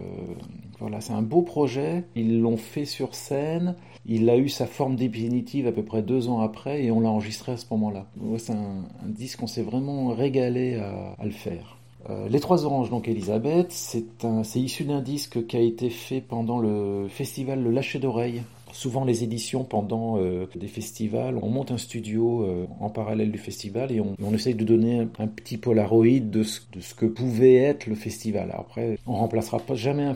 [0.80, 2.04] voilà, c'est un beau projet.
[2.16, 3.76] Ils l'ont fait sur scène.
[4.06, 7.10] Il a eu sa forme définitive à peu près deux ans après, et on l'a
[7.10, 8.06] enregistré à ce moment-là.
[8.38, 11.78] C'est un, disque qu'on s'est vraiment régalé à, le faire.
[12.30, 14.06] Les Trois Oranges, donc Elisabeth, c'est
[14.56, 18.44] issu d'un disque qui a été fait pendant le festival Le Lâcher d'Oreille
[18.78, 23.40] souvent les éditions pendant euh, des festivals, on monte un studio euh, en parallèle du
[23.40, 26.60] festival et on, essaye de donner un, petit polaroid de ce,
[26.96, 28.54] que pouvait être le festival.
[28.56, 30.14] Après, on remplacera pas jamais un,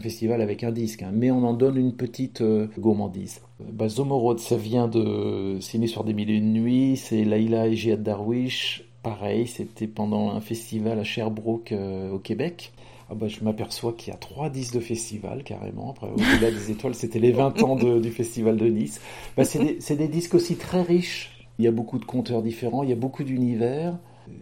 [0.00, 3.40] festival avec un disque, hein, mais on en donne une petite euh, gourmandise.
[3.58, 7.68] Bah, Zomorod, ça vient de C'est né sur des mille et une nuits, c'est Laïla
[7.68, 11.72] et Jihad Darwish, pareil, c'était pendant un festival à Sherbrooke
[12.12, 12.72] au Québec.
[13.10, 15.90] Ah bah, je m'aperçois qu'il y a trois disques de festival carrément.
[15.92, 19.00] Après, au-delà des étoiles, c'était les 20 ans du festival de Nice.
[19.36, 21.46] Bah, c'est des, des disques aussi très riches.
[21.58, 23.98] Il y a beaucoup de conteurs différents, il y a beaucoup d'univers.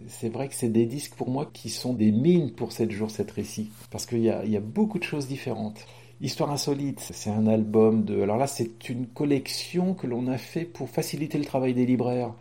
[0.07, 3.09] C'est vrai que c'est des disques pour moi qui sont des mines pour 7 jours,
[3.09, 3.71] 7 récits.
[3.89, 5.79] Parce qu'il y a, il y a beaucoup de choses différentes.
[6.19, 8.21] Histoire insolite, c'est un album de...
[8.21, 12.33] Alors là, c'est une collection que l'on a fait pour faciliter le travail des libraires.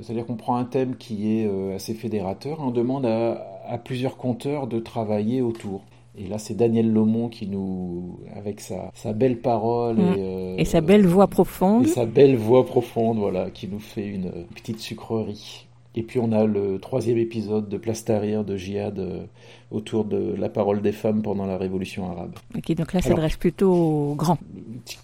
[0.00, 3.78] C'est-à-dire qu'on prend un thème qui est euh, assez fédérateur et on demande à, à
[3.78, 5.82] plusieurs conteurs de travailler autour.
[6.16, 10.00] Et là, c'est Daniel Lomont qui nous, avec sa, sa belle parole Mm.
[10.00, 11.84] et, euh, Et sa belle voix profonde.
[11.84, 15.66] et sa belle voix profonde, voilà, qui nous fait une petite sucrerie.
[15.94, 19.24] Et puis on a le troisième épisode de Plastarir de Jihad euh,
[19.72, 22.32] autour de la parole des femmes pendant la révolution arabe.
[22.56, 24.38] Ok, donc là, ça s'adresse plutôt aux grands.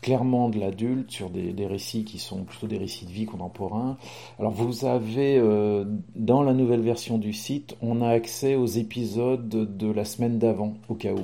[0.02, 3.96] clairement de l'adulte sur des, des récits qui sont plutôt des récits de vie contemporains.
[4.38, 5.84] Alors vous avez euh,
[6.16, 10.74] dans la nouvelle version du site, on a accès aux épisodes de la semaine d'avant
[10.88, 11.20] au cas où.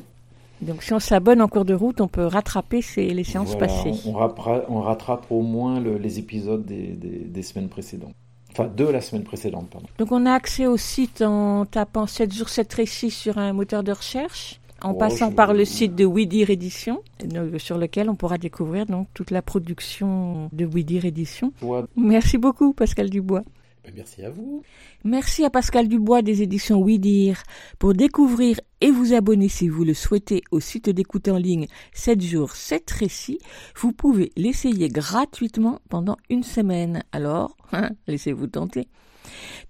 [0.63, 3.67] Donc si on s'abonne en cours de route, on peut rattraper ces- les séances Voilà,
[3.67, 3.93] passées.
[4.07, 8.15] On, on rappra- on rattrape au moins le- les épisodes des, des- des semaines précédentes.
[8.57, 9.89] Enfin, de la semaine précédente, pardon.
[9.99, 13.83] Donc on a accès au site en tapant 7 jours 7 récits sur un moteur
[13.83, 18.15] de recherche, en Oh, passant par le site de Ouidir Édition, donc, sur lequel on
[18.15, 21.53] pourra découvrir donc toute la production de Ouidir Édition.
[21.97, 23.43] Merci beaucoup Pascal Dubois.
[23.85, 24.63] Ben, merci à vous.
[25.05, 27.43] Merci à Pascal Dubois des éditions Ouidir.
[27.79, 32.21] Pour découvrir et vous abonner si vous le souhaitez au site d'écoute en ligne 7
[32.23, 33.39] jours 7 récits,
[33.77, 37.03] vous pouvez l'essayer gratuitement pendant une semaine.
[37.13, 38.89] Alors, hein, laissez-vous tenter.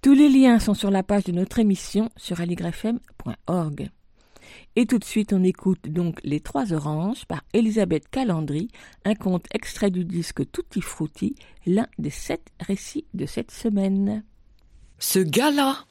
[0.01, 3.89] Tous les liens sont sur la page de notre émission sur aligrefm.org.
[4.77, 8.67] Et tout de suite, on écoute donc Les Trois Oranges par Elisabeth Calandry,
[9.05, 14.25] un conte extrait du disque Tutti Frutti, l'un des sept récits de cette semaine.
[14.99, 15.85] Ce gars-là,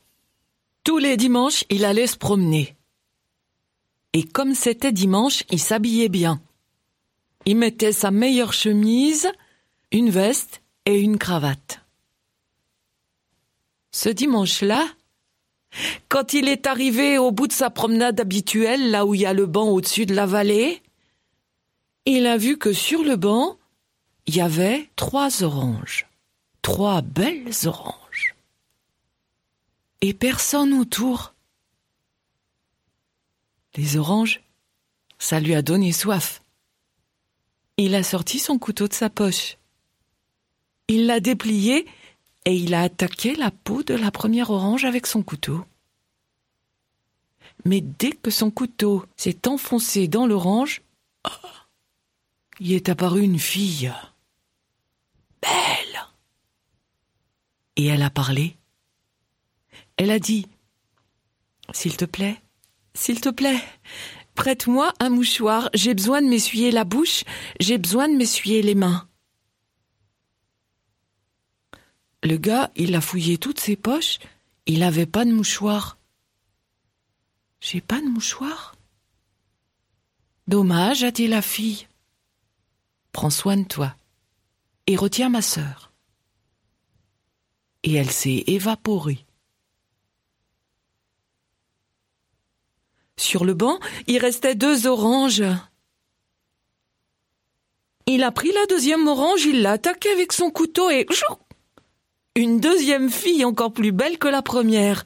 [0.85, 2.77] tous les dimanches, il allait se promener.
[4.13, 6.43] Et comme c'était dimanche, il s'habillait bien.
[7.47, 9.29] Il mettait sa meilleure chemise,
[9.93, 11.81] une veste et une cravate.
[13.93, 14.87] Ce dimanche-là,
[16.09, 19.33] quand il est arrivé au bout de sa promenade habituelle, là où il y a
[19.33, 20.83] le banc au-dessus de la vallée,
[22.07, 23.59] il a vu que sur le banc,
[24.27, 26.07] il y avait trois oranges.
[26.63, 28.35] Trois belles oranges.
[30.01, 31.35] Et personne autour.
[33.77, 34.43] Les oranges,
[35.19, 36.43] ça lui a donné soif.
[37.77, 39.57] Il a sorti son couteau de sa poche.
[40.89, 41.87] Il l'a déplié
[42.45, 45.65] et il a attaqué la peau de la première orange avec son couteau.
[47.65, 50.83] Mais dès que son couteau s'est enfoncé dans l'orange,
[52.61, 53.93] il est apparu une fille.
[55.41, 56.03] Belle.
[57.77, 58.57] Et elle a parlé.
[59.97, 60.47] Elle a dit
[61.73, 62.41] S'il te plaît,
[62.95, 63.61] s'il te plaît,
[64.35, 67.25] prête-moi un mouchoir, j'ai besoin de m'essuyer la bouche,
[67.61, 69.09] j'ai besoin de m'essuyer les mains.
[72.25, 74.19] Le gars, il a fouillé toutes ses poches,
[74.65, 75.99] il n'avait pas de mouchoir.
[77.61, 78.77] J'ai pas de mouchoir?
[80.49, 81.87] Dommage, a dit la fille.
[83.13, 83.95] Prends soin de toi
[84.87, 85.93] et retiens ma sœur.
[87.83, 89.25] Et elle s'est évaporée.
[93.19, 95.45] Sur le banc, il restait deux oranges.
[98.07, 101.07] Il a pris la deuxième orange, il l'a attaquée avec son couteau et...
[102.37, 105.05] Une deuxième fille encore plus belle que la première.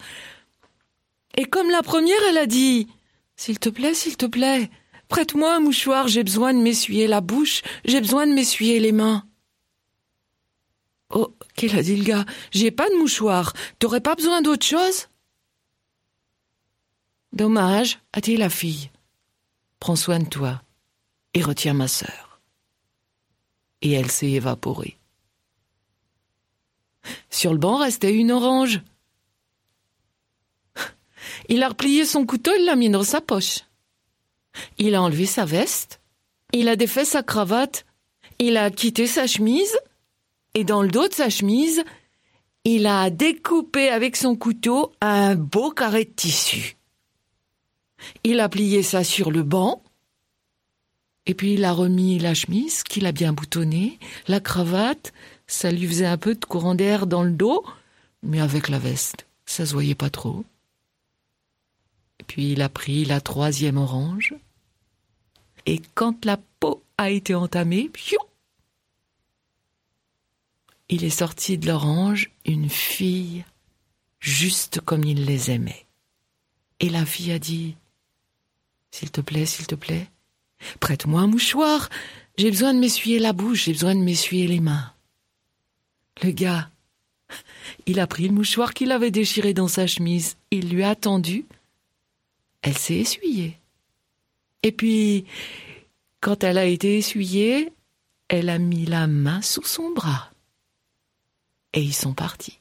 [1.36, 2.88] Et comme la première, elle a dit
[3.36, 4.70] S'il te plaît, s'il te plaît,
[5.08, 9.26] prête-moi un mouchoir, j'ai besoin de m'essuyer la bouche, j'ai besoin de m'essuyer les mains.
[11.10, 15.08] Oh, qu'elle a dit le gars J'ai pas de mouchoir, t'aurais pas besoin d'autre chose?
[17.32, 18.90] Dommage, a dit la fille.
[19.80, 20.62] Prends soin de toi
[21.34, 22.40] et retiens ma sœur.
[23.82, 24.97] Et elle s'est évaporée.
[27.30, 28.80] Sur le banc restait une orange.
[31.49, 33.61] Il a replié son couteau, il l'a mis dans sa poche.
[34.78, 36.01] Il a enlevé sa veste,
[36.53, 37.86] il a défait sa cravate,
[38.38, 39.76] il a quitté sa chemise,
[40.55, 41.84] et dans le dos de sa chemise,
[42.64, 46.76] il a découpé avec son couteau un beau carré de tissu.
[48.24, 49.82] Il a plié ça sur le banc,
[51.26, 55.12] et puis il a remis la chemise qu'il a bien boutonnée, la cravate,
[55.49, 57.64] ça lui faisait un peu de courant d'air dans le dos,
[58.22, 60.44] mais avec la veste, ça se voyait pas trop.
[62.26, 64.34] Puis il a pris la troisième orange,
[65.66, 68.18] et quand la peau a été entamée, piou,
[70.88, 73.44] il est sorti de l'orange une fille
[74.20, 75.86] juste comme il les aimait.
[76.80, 77.76] Et la fille a dit
[78.90, 80.09] S'il te plaît, s'il te plaît,
[80.80, 81.88] prête-moi un mouchoir.
[82.36, 84.92] J'ai besoin de m'essuyer la bouche, j'ai besoin de m'essuyer les mains.
[86.22, 86.70] Le gars,
[87.86, 91.46] il a pris le mouchoir qu'il avait déchiré dans sa chemise, il lui a tendu.
[92.62, 93.58] Elle s'est essuyée.
[94.62, 95.24] Et puis,
[96.20, 97.72] quand elle a été essuyée,
[98.28, 100.30] elle a mis la main sous son bras.
[101.72, 102.58] Et ils sont partis.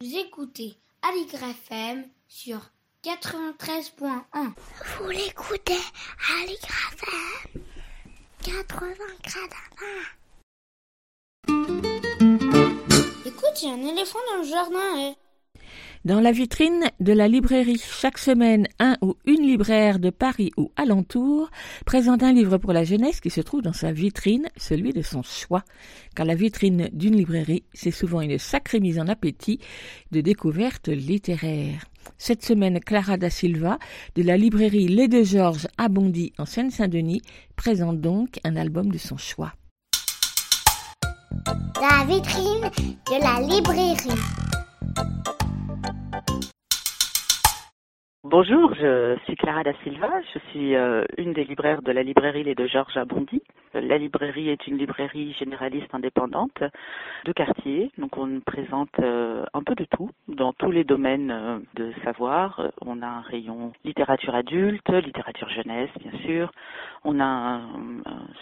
[0.00, 2.60] Vous écoutez Aligre FM sur
[3.02, 4.52] 93.1.
[4.98, 5.78] Vous l'écoutez
[6.42, 7.62] Aligre FM
[8.42, 8.94] 80
[13.26, 14.78] Écoute, il y a un éléphant dans le jardin.
[14.98, 15.14] eh.
[16.04, 20.70] Dans la vitrine de la librairie, chaque semaine, un ou une libraire de Paris ou
[20.76, 21.50] alentour
[21.84, 25.24] présente un livre pour la jeunesse qui se trouve dans sa vitrine, celui de son
[25.24, 25.64] choix.
[26.14, 29.58] Car la vitrine d'une librairie, c'est souvent une sacrée mise en appétit
[30.12, 31.84] de découvertes littéraires.
[32.18, 33.80] Cette semaine, Clara da Silva,
[34.14, 37.22] de la librairie Les Deux Georges à Bondy en Seine-Saint-Denis,
[37.56, 39.52] présente donc un album de son choix.
[41.80, 42.70] La vitrine
[43.06, 44.10] de la librairie.
[48.28, 52.42] Bonjour, je suis Clara da Silva, je suis euh, une des libraires de la librairie
[52.42, 53.40] Les Deux Georges à Bondy.
[53.72, 56.60] La librairie est une librairie généraliste indépendante
[57.24, 61.60] de quartier, donc on présente euh, un peu de tout dans tous les domaines euh,
[61.76, 62.72] de savoir.
[62.84, 66.50] On a un rayon littérature adulte, littérature jeunesse bien sûr.
[67.04, 67.60] On a un,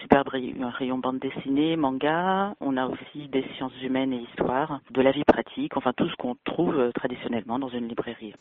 [0.00, 2.54] superbe rayon bande dessinée, manga.
[2.58, 6.16] On a aussi des sciences humaines et histoire, de la vie pratique, enfin tout ce
[6.16, 8.32] qu'on trouve traditionnellement dans une librairie.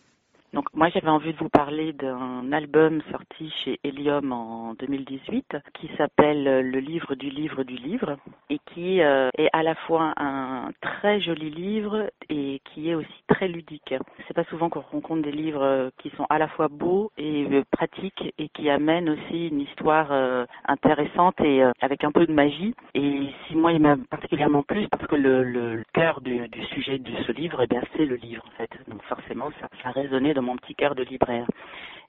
[0.53, 5.89] Donc moi j'avais envie de vous parler d'un album sorti chez Helium en 2018 qui
[5.97, 8.17] s'appelle euh, Le livre du livre du livre
[8.51, 13.23] et qui euh, est à la fois un très joli livre et qui est aussi
[13.27, 13.95] très ludique.
[14.27, 17.47] C'est pas souvent qu'on rencontre des livres euh, qui sont à la fois beaux et
[17.71, 20.11] pratiques et qui amènent aussi une histoire
[20.67, 22.75] intéressante et avec un peu de magie.
[22.93, 27.31] Et si moi il m'a particulièrement plu parce que le, cœur du, sujet de ce
[27.31, 28.69] livre, eh bien c'est le livre en fait.
[28.87, 31.47] Donc forcément ça, ça résonnait mon petit cœur de libraire.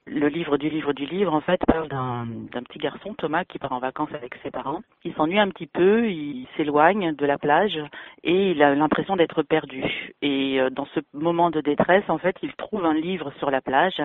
[0.07, 3.71] Le livre du livre du livre, en fait, parle d'un petit garçon, Thomas, qui part
[3.71, 4.81] en vacances avec ses parents.
[5.03, 7.79] Il s'ennuie un petit peu, il s'éloigne de la plage
[8.23, 10.13] et il a l'impression d'être perdu.
[10.21, 13.61] Et euh, dans ce moment de détresse, en fait, il trouve un livre sur la
[13.61, 13.99] plage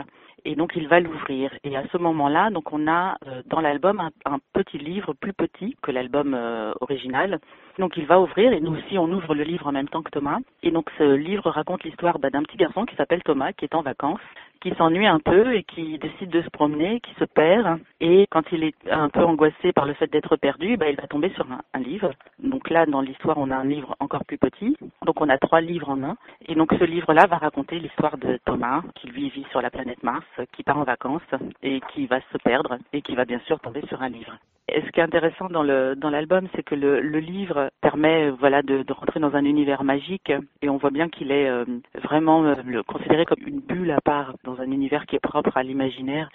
[0.47, 1.53] et donc il va l'ouvrir.
[1.65, 5.35] Et à ce moment-là, donc on a euh, dans l'album un, un petit livre plus
[5.35, 7.41] petit que l'album euh, original.
[7.79, 10.11] Donc il va ouvrir et nous aussi on ouvre le livre en même temps que
[10.11, 10.39] Thomas.
[10.63, 13.75] Et donc ce livre raconte l'histoire bah, d'un petit garçon qui s'appelle Thomas, qui est
[13.75, 14.21] en vacances,
[14.61, 17.79] qui s'ennuie un peu et qui décide de se promener, qui se perd.
[18.01, 21.07] Et quand il est un peu angoissé par le fait d'être perdu, bah, il va
[21.07, 22.11] tomber sur un, livre.
[22.39, 24.77] Donc là dans l'histoire on a un livre encore plus petit.
[25.05, 26.17] Donc on a trois livres en un.
[26.47, 30.03] Et donc ce livre-là va raconter l'histoire de Thomas, qui lui vit sur la planète
[30.03, 31.23] Mars, qui part en vacances
[31.63, 34.37] et qui va se perdre et qui va bien sûr tomber sur un livre.
[34.73, 35.63] Et ce qui est intéressant dans
[36.11, 40.33] l'album, c'est que le, livre permet euh, voilà de, rentrer dans un univers magique
[40.63, 41.65] et on voit bien qu'il est euh,
[42.03, 42.55] vraiment euh,
[42.87, 46.29] considéré comme une bulle à part dans un univers qui est propre à l'imaginaire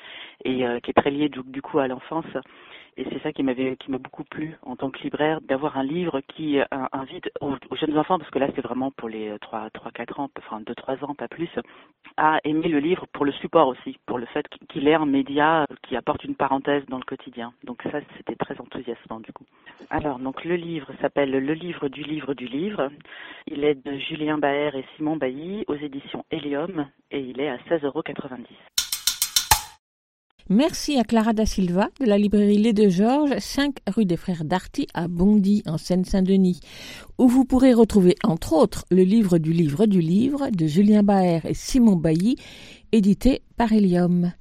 [0.44, 2.26] et euh, qui est très lié du, du coup à l'enfance.
[2.98, 5.84] Et c'est ça qui m'avait, qui m'a beaucoup plu en tant que libraire, d'avoir un
[5.84, 9.70] livre qui euh, invite aux, jeunes enfants, parce que là c'est vraiment pour les 3,
[9.72, 11.50] 3, 4 ans, enfin 2, 3 ans, pas plus,
[12.16, 15.66] à aimer le livre pour le support aussi, pour le fait qu'il est un média
[15.84, 17.52] qui apporte une parenthèse dans le quotidien.
[17.66, 19.46] Donc ça c'était très enthousiasmant du coup.
[19.90, 22.90] Alors donc le livre s'appelle Le livre du livre du livre.
[23.48, 27.58] Il est de Julien Baer et Simon Bailly aux éditions Helium et il est à
[27.58, 28.04] 16,90 euros.
[30.48, 34.46] Merci à Clara da Silva de la librairie Les Deux Georges, 5 rue des Frères
[34.46, 36.60] Darty à Bondy, en Seine-Saint-Denis,
[37.18, 41.42] où vous pourrez retrouver entre autres le livre du livre du livre de Julien Baer
[41.48, 42.36] et Simon Bailly,
[42.92, 44.34] édité par Helium.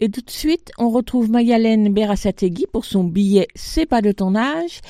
[0.00, 4.34] Et tout de suite, on retrouve Mayalène Berasategui pour son billet C'est pas de ton
[4.36, 4.80] âge,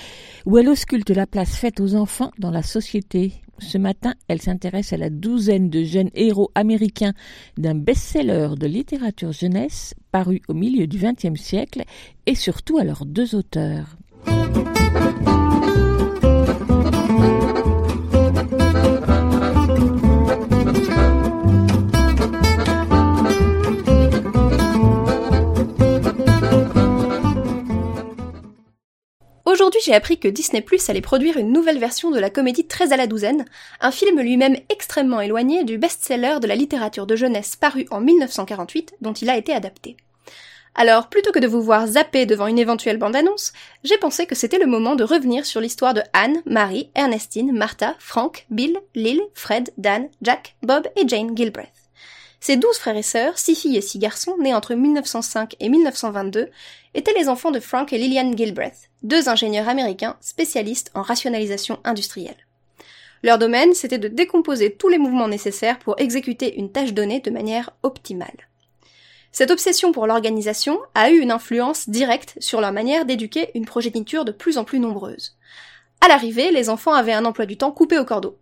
[0.47, 3.33] où elle ausculte la place faite aux enfants dans la société.
[3.61, 7.13] Ce matin, elle s'intéresse à la douzaine de jeunes héros américains
[7.57, 11.85] d'un best-seller de littérature jeunesse paru au milieu du XXe siècle
[12.27, 13.97] et surtout à leurs deux auteurs.
[29.85, 32.97] J'ai appris que Disney Plus allait produire une nouvelle version de la comédie 13 à
[32.97, 33.45] la douzaine,
[33.81, 38.95] un film lui-même extrêmement éloigné du best-seller de la littérature de jeunesse paru en 1948
[39.01, 39.97] dont il a été adapté.
[40.75, 43.53] Alors, plutôt que de vous voir zapper devant une éventuelle bande-annonce,
[43.83, 47.97] j'ai pensé que c'était le moment de revenir sur l'histoire de Anne, Marie, Ernestine, Martha,
[47.99, 51.80] Frank, Bill, Lil, Fred, Dan, Jack, Bob et Jane Gilbreth.
[52.41, 56.49] Ces douze frères et sœurs, six filles et six garçons, nés entre 1905 et 1922,
[56.95, 62.47] étaient les enfants de Frank et Lillian Gilbreth, deux ingénieurs américains spécialistes en rationalisation industrielle.
[63.23, 67.31] Leur domaine, c'était de décomposer tous les mouvements nécessaires pour exécuter une tâche donnée de
[67.31, 68.49] manière optimale.
[69.33, 74.25] Cette obsession pour l'organisation a eu une influence directe sur leur manière d'éduquer une progéniture
[74.25, 75.37] de plus en plus nombreuse.
[76.01, 78.39] À l'arrivée, les enfants avaient un emploi du temps coupé au cordeau.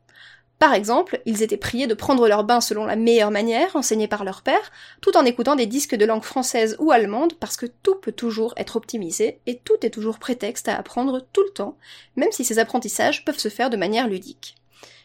[0.58, 4.24] Par exemple, ils étaient priés de prendre leur bain selon la meilleure manière, enseignée par
[4.24, 7.94] leur père, tout en écoutant des disques de langue française ou allemande, parce que tout
[7.94, 11.76] peut toujours être optimisé, et tout est toujours prétexte à apprendre tout le temps,
[12.16, 14.56] même si ces apprentissages peuvent se faire de manière ludique.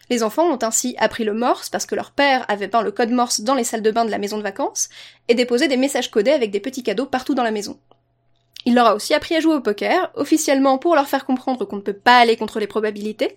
[0.10, 3.12] Les enfants ont ainsi appris le morse parce que leur père avait peint le code
[3.12, 4.90] morse dans les salles de bain de la maison de vacances,
[5.28, 7.78] et déposé des messages codés avec des petits cadeaux partout dans la maison.
[8.66, 11.78] Il leur a aussi appris à jouer au poker, officiellement pour leur faire comprendre qu'on
[11.78, 13.36] ne peut pas aller contre les probabilités,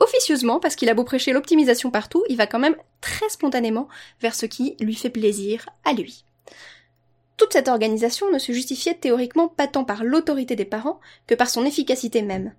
[0.00, 3.88] officieusement parce qu'il a beau prêcher l'optimisation partout, il va quand même très spontanément
[4.20, 6.24] vers ce qui lui fait plaisir à lui.
[7.36, 11.48] Toute cette organisation ne se justifiait théoriquement pas tant par l'autorité des parents que par
[11.48, 12.52] son efficacité même.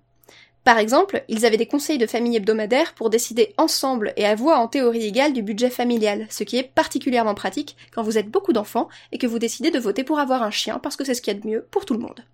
[0.64, 4.58] Par exemple, ils avaient des conseils de famille hebdomadaires pour décider ensemble et à voix
[4.58, 8.52] en théorie égale du budget familial, ce qui est particulièrement pratique quand vous êtes beaucoup
[8.52, 11.22] d'enfants et que vous décidez de voter pour avoir un chien parce que c'est ce
[11.22, 12.24] qu'il y a de mieux pour tout le monde.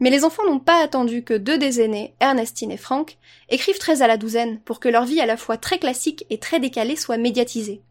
[0.00, 3.16] Mais les enfants n'ont pas attendu que deux des aînés, Ernestine et Frank,
[3.48, 6.38] écrivent très à la douzaine pour que leur vie à la fois très classique et
[6.38, 7.82] très décalée soit médiatisée.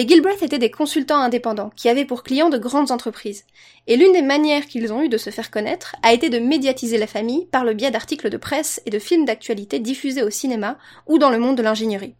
[0.00, 3.44] Les Gilbreth étaient des consultants indépendants qui avaient pour clients de grandes entreprises,
[3.86, 6.96] et l'une des manières qu'ils ont eu de se faire connaître a été de médiatiser
[6.96, 10.78] la famille par le biais d'articles de presse et de films d'actualité diffusés au cinéma
[11.06, 12.14] ou dans le monde de l'ingénierie.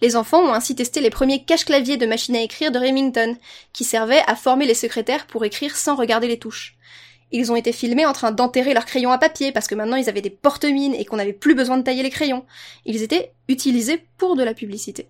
[0.00, 3.36] Les enfants ont ainsi testé les premiers cache-claviers de machines à écrire de Remington,
[3.72, 6.76] qui servaient à former les secrétaires pour écrire sans regarder les touches.
[7.32, 10.08] Ils ont été filmés en train d'enterrer leurs crayons à papier parce que maintenant ils
[10.08, 12.44] avaient des porte-mines et qu'on n'avait plus besoin de tailler les crayons.
[12.86, 15.08] Ils étaient utilisés pour de la publicité.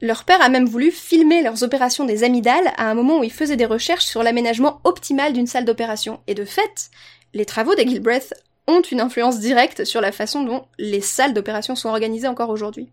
[0.00, 3.32] Leur père a même voulu filmer leurs opérations des amygdales à un moment où ils
[3.32, 6.20] faisaient des recherches sur l'aménagement optimal d'une salle d'opération.
[6.26, 6.90] Et de fait,
[7.32, 8.34] les travaux des Gilbreth
[8.66, 12.88] ont une influence directe sur la façon dont les salles d'opération sont organisées encore aujourd'hui.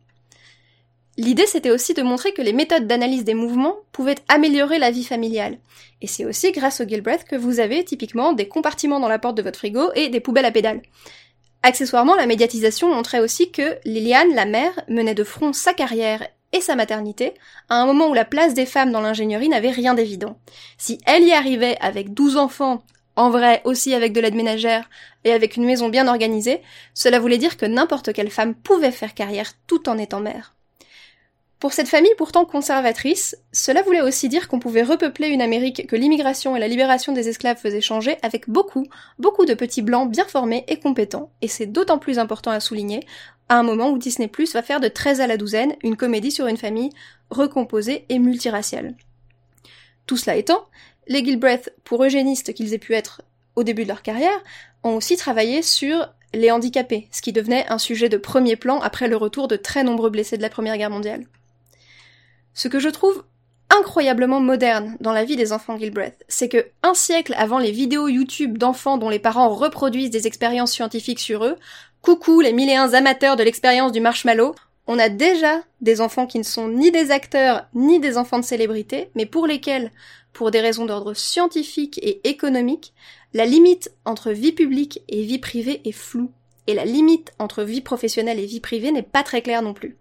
[1.17, 5.03] L'idée, c'était aussi de montrer que les méthodes d'analyse des mouvements pouvaient améliorer la vie
[5.03, 5.57] familiale.
[6.01, 9.35] Et c'est aussi grâce aux Gilbreth que vous avez typiquement des compartiments dans la porte
[9.35, 10.81] de votre frigo et des poubelles à pédales.
[11.63, 16.61] Accessoirement, la médiatisation montrait aussi que Liliane, la mère, menait de front sa carrière et
[16.61, 17.33] sa maternité,
[17.69, 20.37] à un moment où la place des femmes dans l'ingénierie n'avait rien d'évident.
[20.77, 22.83] Si elle y arrivait avec 12 enfants,
[23.15, 24.89] en vrai aussi avec de l'aide ménagère
[25.23, 26.61] et avec une maison bien organisée,
[26.93, 30.55] cela voulait dire que n'importe quelle femme pouvait faire carrière tout en étant mère.
[31.61, 35.95] Pour cette famille pourtant conservatrice, cela voulait aussi dire qu'on pouvait repeupler une Amérique que
[35.95, 38.87] l'immigration et la libération des esclaves faisaient changer avec beaucoup,
[39.19, 43.01] beaucoup de petits blancs bien formés et compétents, et c'est d'autant plus important à souligner
[43.51, 46.31] à un moment où Disney Plus va faire de 13 à la douzaine une comédie
[46.31, 46.89] sur une famille
[47.29, 48.95] recomposée et multiraciale.
[50.05, 50.69] Tout cela étant,
[51.09, 53.23] les Gilbreth, pour eugénistes qu'ils aient pu être
[53.57, 54.41] au début de leur carrière,
[54.83, 59.09] ont aussi travaillé sur les handicapés, ce qui devenait un sujet de premier plan après
[59.09, 61.25] le retour de très nombreux blessés de la Première Guerre mondiale.
[62.53, 63.21] Ce que je trouve
[63.69, 68.07] incroyablement moderne dans la vie des enfants Gilbreth, c'est que un siècle avant les vidéos
[68.07, 71.57] YouTube d'enfants dont les parents reproduisent des expériences scientifiques sur eux,
[72.01, 74.55] coucou les mille et un amateurs de l'expérience du marshmallow,
[74.87, 78.45] on a déjà des enfants qui ne sont ni des acteurs ni des enfants de
[78.45, 79.91] célébrité, mais pour lesquels,
[80.33, 82.93] pour des raisons d'ordre scientifique et économique,
[83.33, 86.31] la limite entre vie publique et vie privée est floue,
[86.67, 89.97] et la limite entre vie professionnelle et vie privée n'est pas très claire non plus.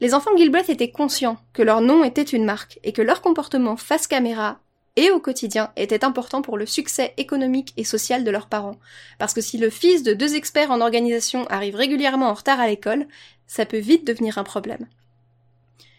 [0.00, 3.76] Les enfants Gilbreth étaient conscients que leur nom était une marque et que leur comportement
[3.76, 4.58] face caméra
[4.96, 8.78] et au quotidien était important pour le succès économique et social de leurs parents.
[9.18, 12.66] Parce que si le fils de deux experts en organisation arrive régulièrement en retard à
[12.66, 13.06] l'école,
[13.46, 14.86] ça peut vite devenir un problème.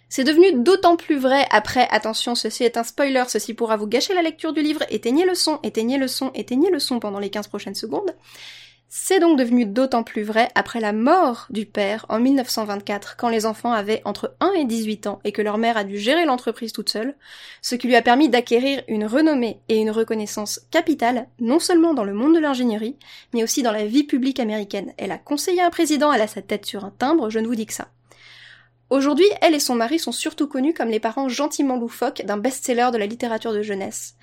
[0.10, 4.14] C'est devenu d'autant plus vrai après, attention, ceci est un spoiler, ceci pourra vous gâcher
[4.14, 7.32] la lecture du livre, éteignez le son, éteignez le son, éteignez le son pendant les
[7.32, 8.14] 15 prochaines secondes.
[8.96, 13.48] C'est donc devenu d'autant plus vrai après la mort du père en 1924, quand les
[13.48, 16.74] enfants avaient entre 1 et 18 ans et que leur mère a dû gérer l'entreprise
[16.74, 17.16] toute seule,
[17.64, 22.04] ce qui lui a permis d'acquérir une renommée et une reconnaissance capitale, non seulement dans
[22.04, 22.96] le monde de l'ingénierie,
[23.34, 24.94] mais aussi dans la vie publique américaine.
[25.00, 27.56] Elle a conseillé un président, elle a sa tête sur un timbre, je ne vous
[27.56, 27.88] dis que ça.
[28.92, 32.90] Aujourd'hui, elle et son mari sont surtout connus comme les parents gentiment loufoques d'un best-seller
[32.94, 34.14] de la littérature de jeunesse.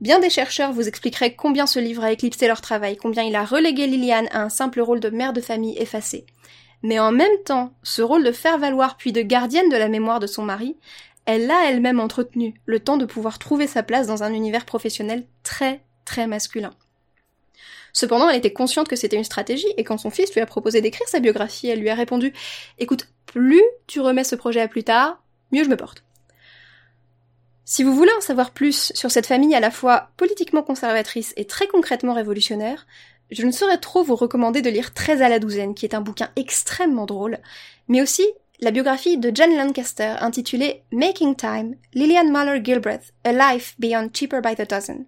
[0.00, 3.44] Bien des chercheurs vous expliqueraient combien ce livre a éclipsé leur travail, combien il a
[3.44, 6.24] relégué Liliane à un simple rôle de mère de famille effacée.
[6.82, 10.18] Mais en même temps, ce rôle de faire valoir puis de gardienne de la mémoire
[10.18, 10.76] de son mari,
[11.26, 15.26] elle l'a elle-même entretenue, le temps de pouvoir trouver sa place dans un univers professionnel
[15.42, 16.72] très, très masculin.
[17.92, 20.80] Cependant, elle était consciente que c'était une stratégie, et quand son fils lui a proposé
[20.80, 22.32] d'écrire sa biographie, elle lui a répondu
[22.78, 25.22] Écoute, plus tu remets ce projet à plus tard,
[25.52, 26.04] mieux je me porte.
[27.64, 31.46] Si vous voulez en savoir plus sur cette famille à la fois politiquement conservatrice et
[31.46, 32.86] très concrètement révolutionnaire,
[33.30, 36.00] je ne saurais trop vous recommander de lire Très à la douzaine, qui est un
[36.00, 37.38] bouquin extrêmement drôle,
[37.88, 38.26] mais aussi
[38.60, 44.40] la biographie de John Lancaster intitulée Making Time, Lillian Muller Gilbreth, A Life Beyond Cheaper
[44.42, 45.06] by the Dozen.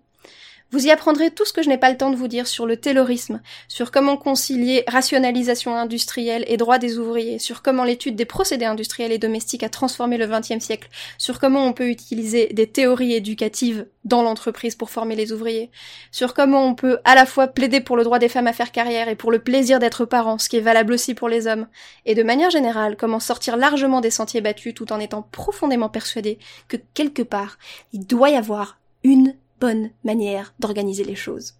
[0.72, 2.64] Vous y apprendrez tout ce que je n'ai pas le temps de vous dire sur
[2.64, 8.24] le taylorisme, sur comment concilier rationalisation industrielle et droit des ouvriers, sur comment l'étude des
[8.24, 12.66] procédés industriels et domestiques a transformé le XXe siècle, sur comment on peut utiliser des
[12.66, 15.70] théories éducatives dans l'entreprise pour former les ouvriers,
[16.10, 18.72] sur comment on peut à la fois plaider pour le droit des femmes à faire
[18.72, 21.66] carrière et pour le plaisir d'être parent, ce qui est valable aussi pour les hommes,
[22.06, 26.38] et de manière générale, comment sortir largement des sentiers battus tout en étant profondément persuadé
[26.68, 27.58] que quelque part,
[27.92, 31.54] il doit y avoir une bonne manière d'organiser les choses.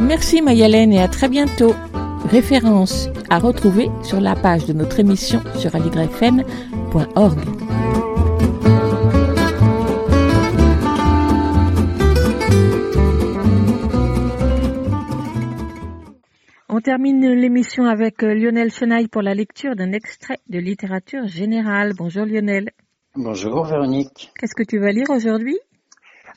[0.00, 1.74] Merci Mayalène et à très bientôt.
[2.28, 7.38] Référence à retrouver sur la page de notre émission sur aligrefm.org.
[16.84, 21.94] termine l'émission avec euh, Lionel Chenaille pour la lecture d'un extrait de littérature générale.
[21.96, 22.72] Bonjour Lionel.
[23.16, 24.30] Bonjour Véronique.
[24.38, 25.56] Qu'est-ce que tu vas lire aujourd'hui?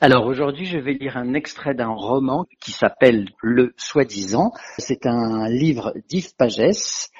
[0.00, 4.52] Alors aujourd'hui, je vais lire un extrait d'un roman qui s'appelle Le Soi-disant.
[4.78, 7.10] C'est un livre d'Yves Pagès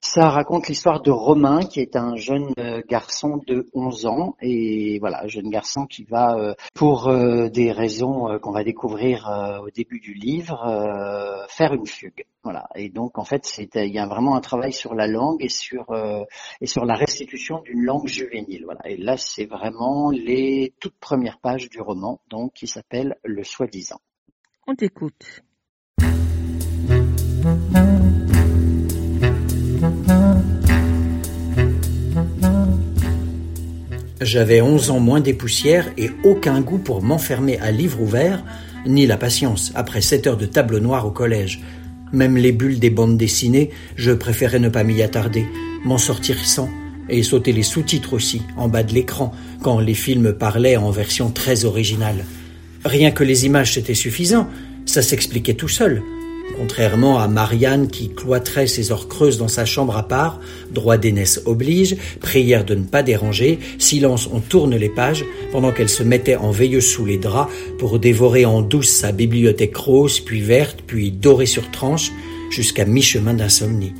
[0.00, 4.98] ça raconte l'histoire de Romain, qui est un jeune euh, garçon de 11 ans, et
[4.98, 9.28] voilà, jeune garçon qui va, euh, pour euh, des raisons qu'on va découvrir
[9.62, 12.24] au début du livre, faire une fugue.
[12.42, 15.50] Voilà, et donc en fait, il y a vraiment un travail sur la langue et
[15.50, 15.86] sur
[16.60, 18.64] et sur la restitution d'une langue juvénile.
[18.64, 23.44] Voilà, et là, c'est vraiment les toutes premières pages du roman, donc qui s'appelle Le
[23.44, 24.00] soi-disant.
[24.66, 25.42] On t'écoute.
[34.20, 38.44] J'avais onze ans moins des poussières et aucun goût pour m'enfermer à livre ouvert,
[38.86, 41.62] ni la patience après sept heures de tableau noir au collège.
[42.12, 45.46] Même les bulles des bandes dessinées, je préférais ne pas m'y attarder,
[45.84, 46.68] m'en sortir sans,
[47.08, 51.30] et sauter les sous-titres aussi, en bas de l'écran, quand les films parlaient en version
[51.30, 52.24] très originale.
[52.84, 54.48] Rien que les images c'était suffisant,
[54.84, 56.02] ça s'expliquait tout seul.
[56.56, 60.40] Contrairement à Marianne qui cloîtrait ses heures creuses dans sa chambre à part,
[60.70, 65.88] droit d'aînesse oblige, prière de ne pas déranger, silence on tourne les pages, pendant qu'elle
[65.88, 70.40] se mettait en veilleuse sous les draps pour dévorer en douce sa bibliothèque rose, puis
[70.40, 72.12] verte, puis dorée sur tranche,
[72.50, 73.94] jusqu'à mi-chemin d'insomnie.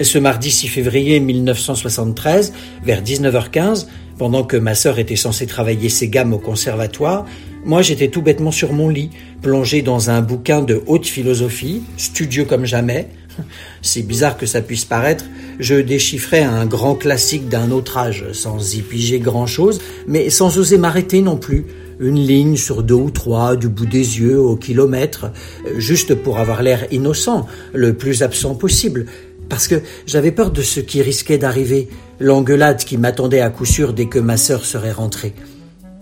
[0.00, 2.52] Ce mardi 6 février 1973,
[2.84, 7.26] vers 19h15, pendant que ma sœur était censée travailler ses gammes au conservatoire,
[7.64, 9.10] moi j'étais tout bêtement sur mon lit,
[9.42, 13.08] plongé dans un bouquin de haute philosophie, studieux comme jamais.
[13.82, 15.24] C'est bizarre que ça puisse paraître,
[15.58, 20.78] je déchiffrais un grand classique d'un autre âge, sans y piger grand-chose, mais sans oser
[20.78, 21.66] m'arrêter non plus.
[22.00, 25.32] Une ligne sur deux ou trois, du bout des yeux, au kilomètre,
[25.76, 29.06] juste pour avoir l'air innocent, le plus absent possible,
[29.48, 31.88] parce que j'avais peur de ce qui risquait d'arriver,
[32.20, 35.34] l'engueulade qui m'attendait à coup sûr dès que ma sœur serait rentrée.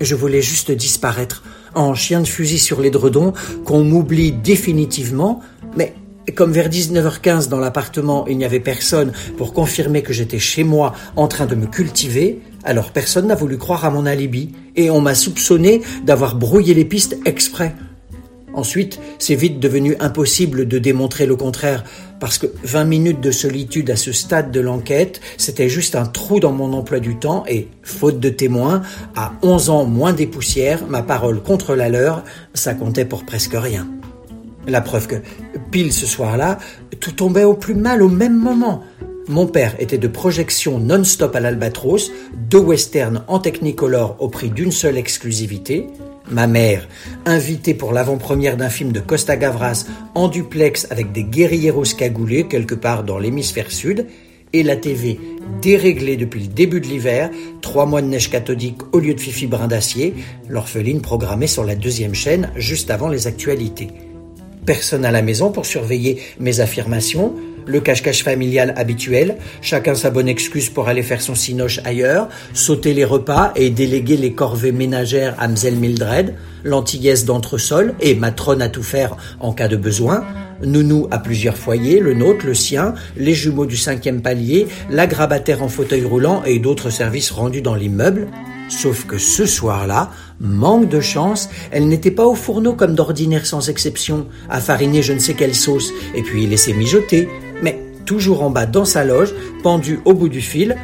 [0.01, 1.43] Je voulais juste disparaître,
[1.75, 3.33] en chien de fusil sur l'édredon,
[3.65, 5.41] qu'on m'oublie définitivement,
[5.77, 5.95] mais
[6.35, 10.93] comme vers 19h15 dans l'appartement il n'y avait personne pour confirmer que j'étais chez moi
[11.15, 15.01] en train de me cultiver, alors personne n'a voulu croire à mon alibi, et on
[15.01, 17.75] m'a soupçonné d'avoir brouillé les pistes exprès.
[18.53, 21.85] Ensuite, c'est vite devenu impossible de démontrer le contraire,
[22.21, 26.41] parce que 20 minutes de solitude à ce stade de l'enquête, c'était juste un trou
[26.41, 28.83] dans mon emploi du temps et, faute de témoins,
[29.15, 32.25] à 11 ans moins des poussières, ma parole contre la leur,
[32.55, 33.87] ça comptait pour presque rien.
[34.67, 35.17] La preuve que,
[35.71, 36.59] pile ce soir-là,
[36.99, 38.83] tout tombait au plus mal au même moment.
[39.29, 42.13] Mon père était de projection non-stop à l'Albatros,
[42.49, 45.89] deux westerns en technicolor au prix d'une seule exclusivité,
[46.29, 46.89] Ma mère,
[47.25, 49.87] invitée pour l'avant-première d'un film de Costa Gavras
[50.17, 54.07] en duplex avec des guerrieros cagoulés quelque part dans l'hémisphère sud,
[54.53, 55.21] et la TV
[55.61, 57.31] déréglée depuis le début de l'hiver,
[57.61, 60.15] trois mois de neige cathodique au lieu de Fifi Brin d'acier,
[60.49, 63.89] l'orpheline programmée sur la deuxième chaîne juste avant les actualités.
[64.67, 67.35] Personne à la maison pour surveiller mes affirmations,
[67.67, 72.93] le cache-cache familial habituel, chacun sa bonne excuse pour aller faire son cinoche ailleurs, sauter
[72.93, 76.35] les repas et déléguer les corvées ménagères à Mzell Mildred,
[76.65, 80.25] l'antillesse d'entresol et matrone à tout faire en cas de besoin,
[80.63, 85.63] Nounou à plusieurs foyers, le nôtre, le sien, les jumeaux du cinquième palier, la grabataire
[85.63, 88.29] en fauteuil roulant et d'autres services rendus dans l'immeuble.
[88.69, 90.11] Sauf que ce soir-là,
[90.41, 95.13] manque de chance, elle n'était pas au fourneau comme d'ordinaire sans exception, à fariner je
[95.13, 97.29] ne sais quelle sauce, et puis laisser mijoter,
[97.63, 100.77] mais toujours en bas dans sa loge, pendue au bout du fil,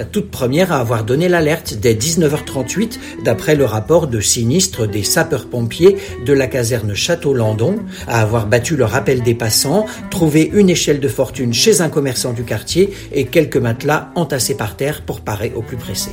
[0.00, 5.02] la toute première à avoir donné l'alerte dès 19h38 d'après le rapport de sinistre des
[5.02, 7.76] sapeurs-pompiers de la caserne Château-Landon,
[8.08, 12.32] à avoir battu le rappel des passants, trouvé une échelle de fortune chez un commerçant
[12.32, 16.12] du quartier et quelques matelas entassés par terre pour parer au plus pressé.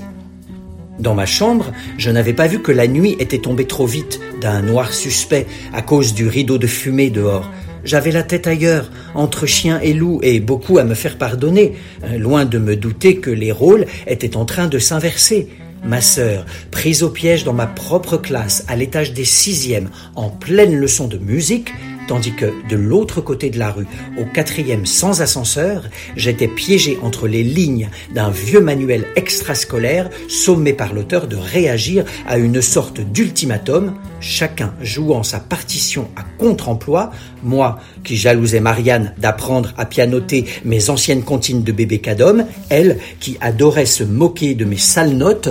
[0.99, 4.63] Dans ma chambre, je n'avais pas vu que la nuit était tombée trop vite d'un
[4.63, 7.49] noir suspect à cause du rideau de fumée dehors.
[7.87, 12.17] J'avais la tête ailleurs, entre chien et loup, et beaucoup à me faire pardonner, euh,
[12.17, 15.47] loin de me douter que les rôles étaient en train de s'inverser.
[15.85, 20.75] Ma sœur, prise au piège dans ma propre classe, à l'étage des sixièmes, en pleine
[20.75, 21.71] leçon de musique,
[22.07, 25.83] tandis que de l'autre côté de la rue, au quatrième sans ascenseur,
[26.15, 32.37] j'étais piégé entre les lignes d'un vieux manuel extrascolaire sommé par l'auteur de réagir à
[32.37, 37.11] une sorte d'ultimatum, chacun jouant sa partition à contre-emploi,
[37.43, 43.37] moi qui jalousais Marianne d'apprendre à pianoter mes anciennes comptines de bébé cadom, elle qui
[43.41, 45.49] adorait se moquer de mes sales notes,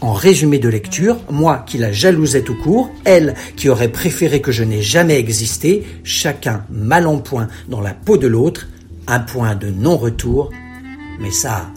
[0.00, 4.52] en résumé de lecture, moi qui la jalousais tout court, elle qui aurait préféré que
[4.52, 8.68] je n'ai jamais existé, chacun mal en point dans la peau de l'autre,
[9.06, 10.50] un point de non-retour,
[11.20, 11.70] mais ça,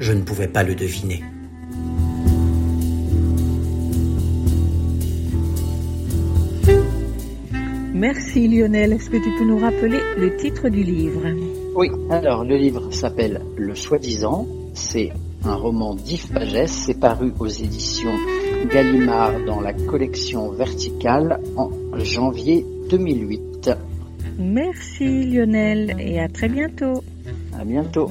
[0.00, 1.22] je ne pouvais pas le deviner.
[7.94, 8.92] Merci Lionel.
[8.92, 11.22] Est-ce que tu peux nous rappeler le titre du livre?
[11.74, 14.46] Oui, alors le livre s'appelle Le soi-disant.
[14.74, 15.12] C'est
[15.46, 16.66] un roman d'Yves Pagès.
[16.66, 18.14] C'est paru aux éditions
[18.72, 23.70] Gallimard dans la collection verticale en janvier 2008.
[24.38, 27.02] Merci Lionel et à très bientôt.
[27.58, 28.08] À bientôt.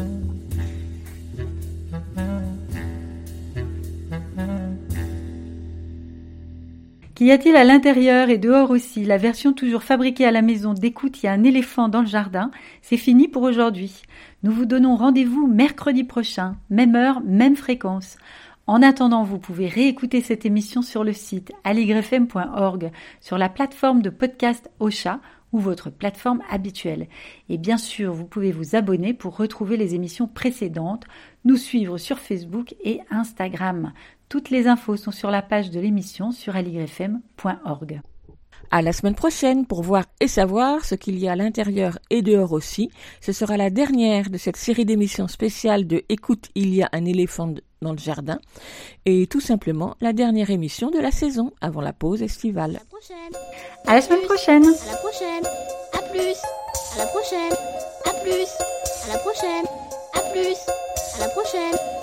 [7.15, 9.05] Qu'y a-t-il à l'intérieur et dehors aussi?
[9.05, 12.07] La version toujours fabriquée à la maison d'écoute, il y a un éléphant dans le
[12.07, 12.49] jardin.
[12.81, 14.01] C'est fini pour aujourd'hui.
[14.41, 18.17] Nous vous donnons rendez-vous mercredi prochain, même heure, même fréquence.
[18.65, 22.91] En attendant, vous pouvez réécouter cette émission sur le site aligrefm.org,
[23.21, 25.19] sur la plateforme de podcast Ocha
[25.51, 27.07] ou votre plateforme habituelle.
[27.47, 31.05] Et bien sûr, vous pouvez vous abonner pour retrouver les émissions précédentes,
[31.45, 33.93] nous suivre sur Facebook et Instagram.
[34.29, 38.01] Toutes les infos sont sur la page de l'émission sur aligrefm.org.
[38.71, 42.21] À la semaine prochaine pour voir et savoir ce qu'il y a à l'intérieur et
[42.21, 42.89] dehors aussi.
[43.21, 47.05] Ce sera la dernière de cette série d'émissions spéciales de Écoute, il y a un
[47.05, 48.39] éléphant dans le jardin
[49.05, 52.79] et tout simplement la dernière émission de la saison avant la pause estivale.
[53.85, 54.63] À la semaine prochaine.
[54.63, 55.43] À la prochaine.
[55.93, 56.37] À plus.
[56.95, 57.53] À la prochaine.
[58.05, 58.47] À plus.
[59.05, 59.65] À la prochaine.
[60.15, 60.57] À plus.
[61.15, 62.02] À la prochaine.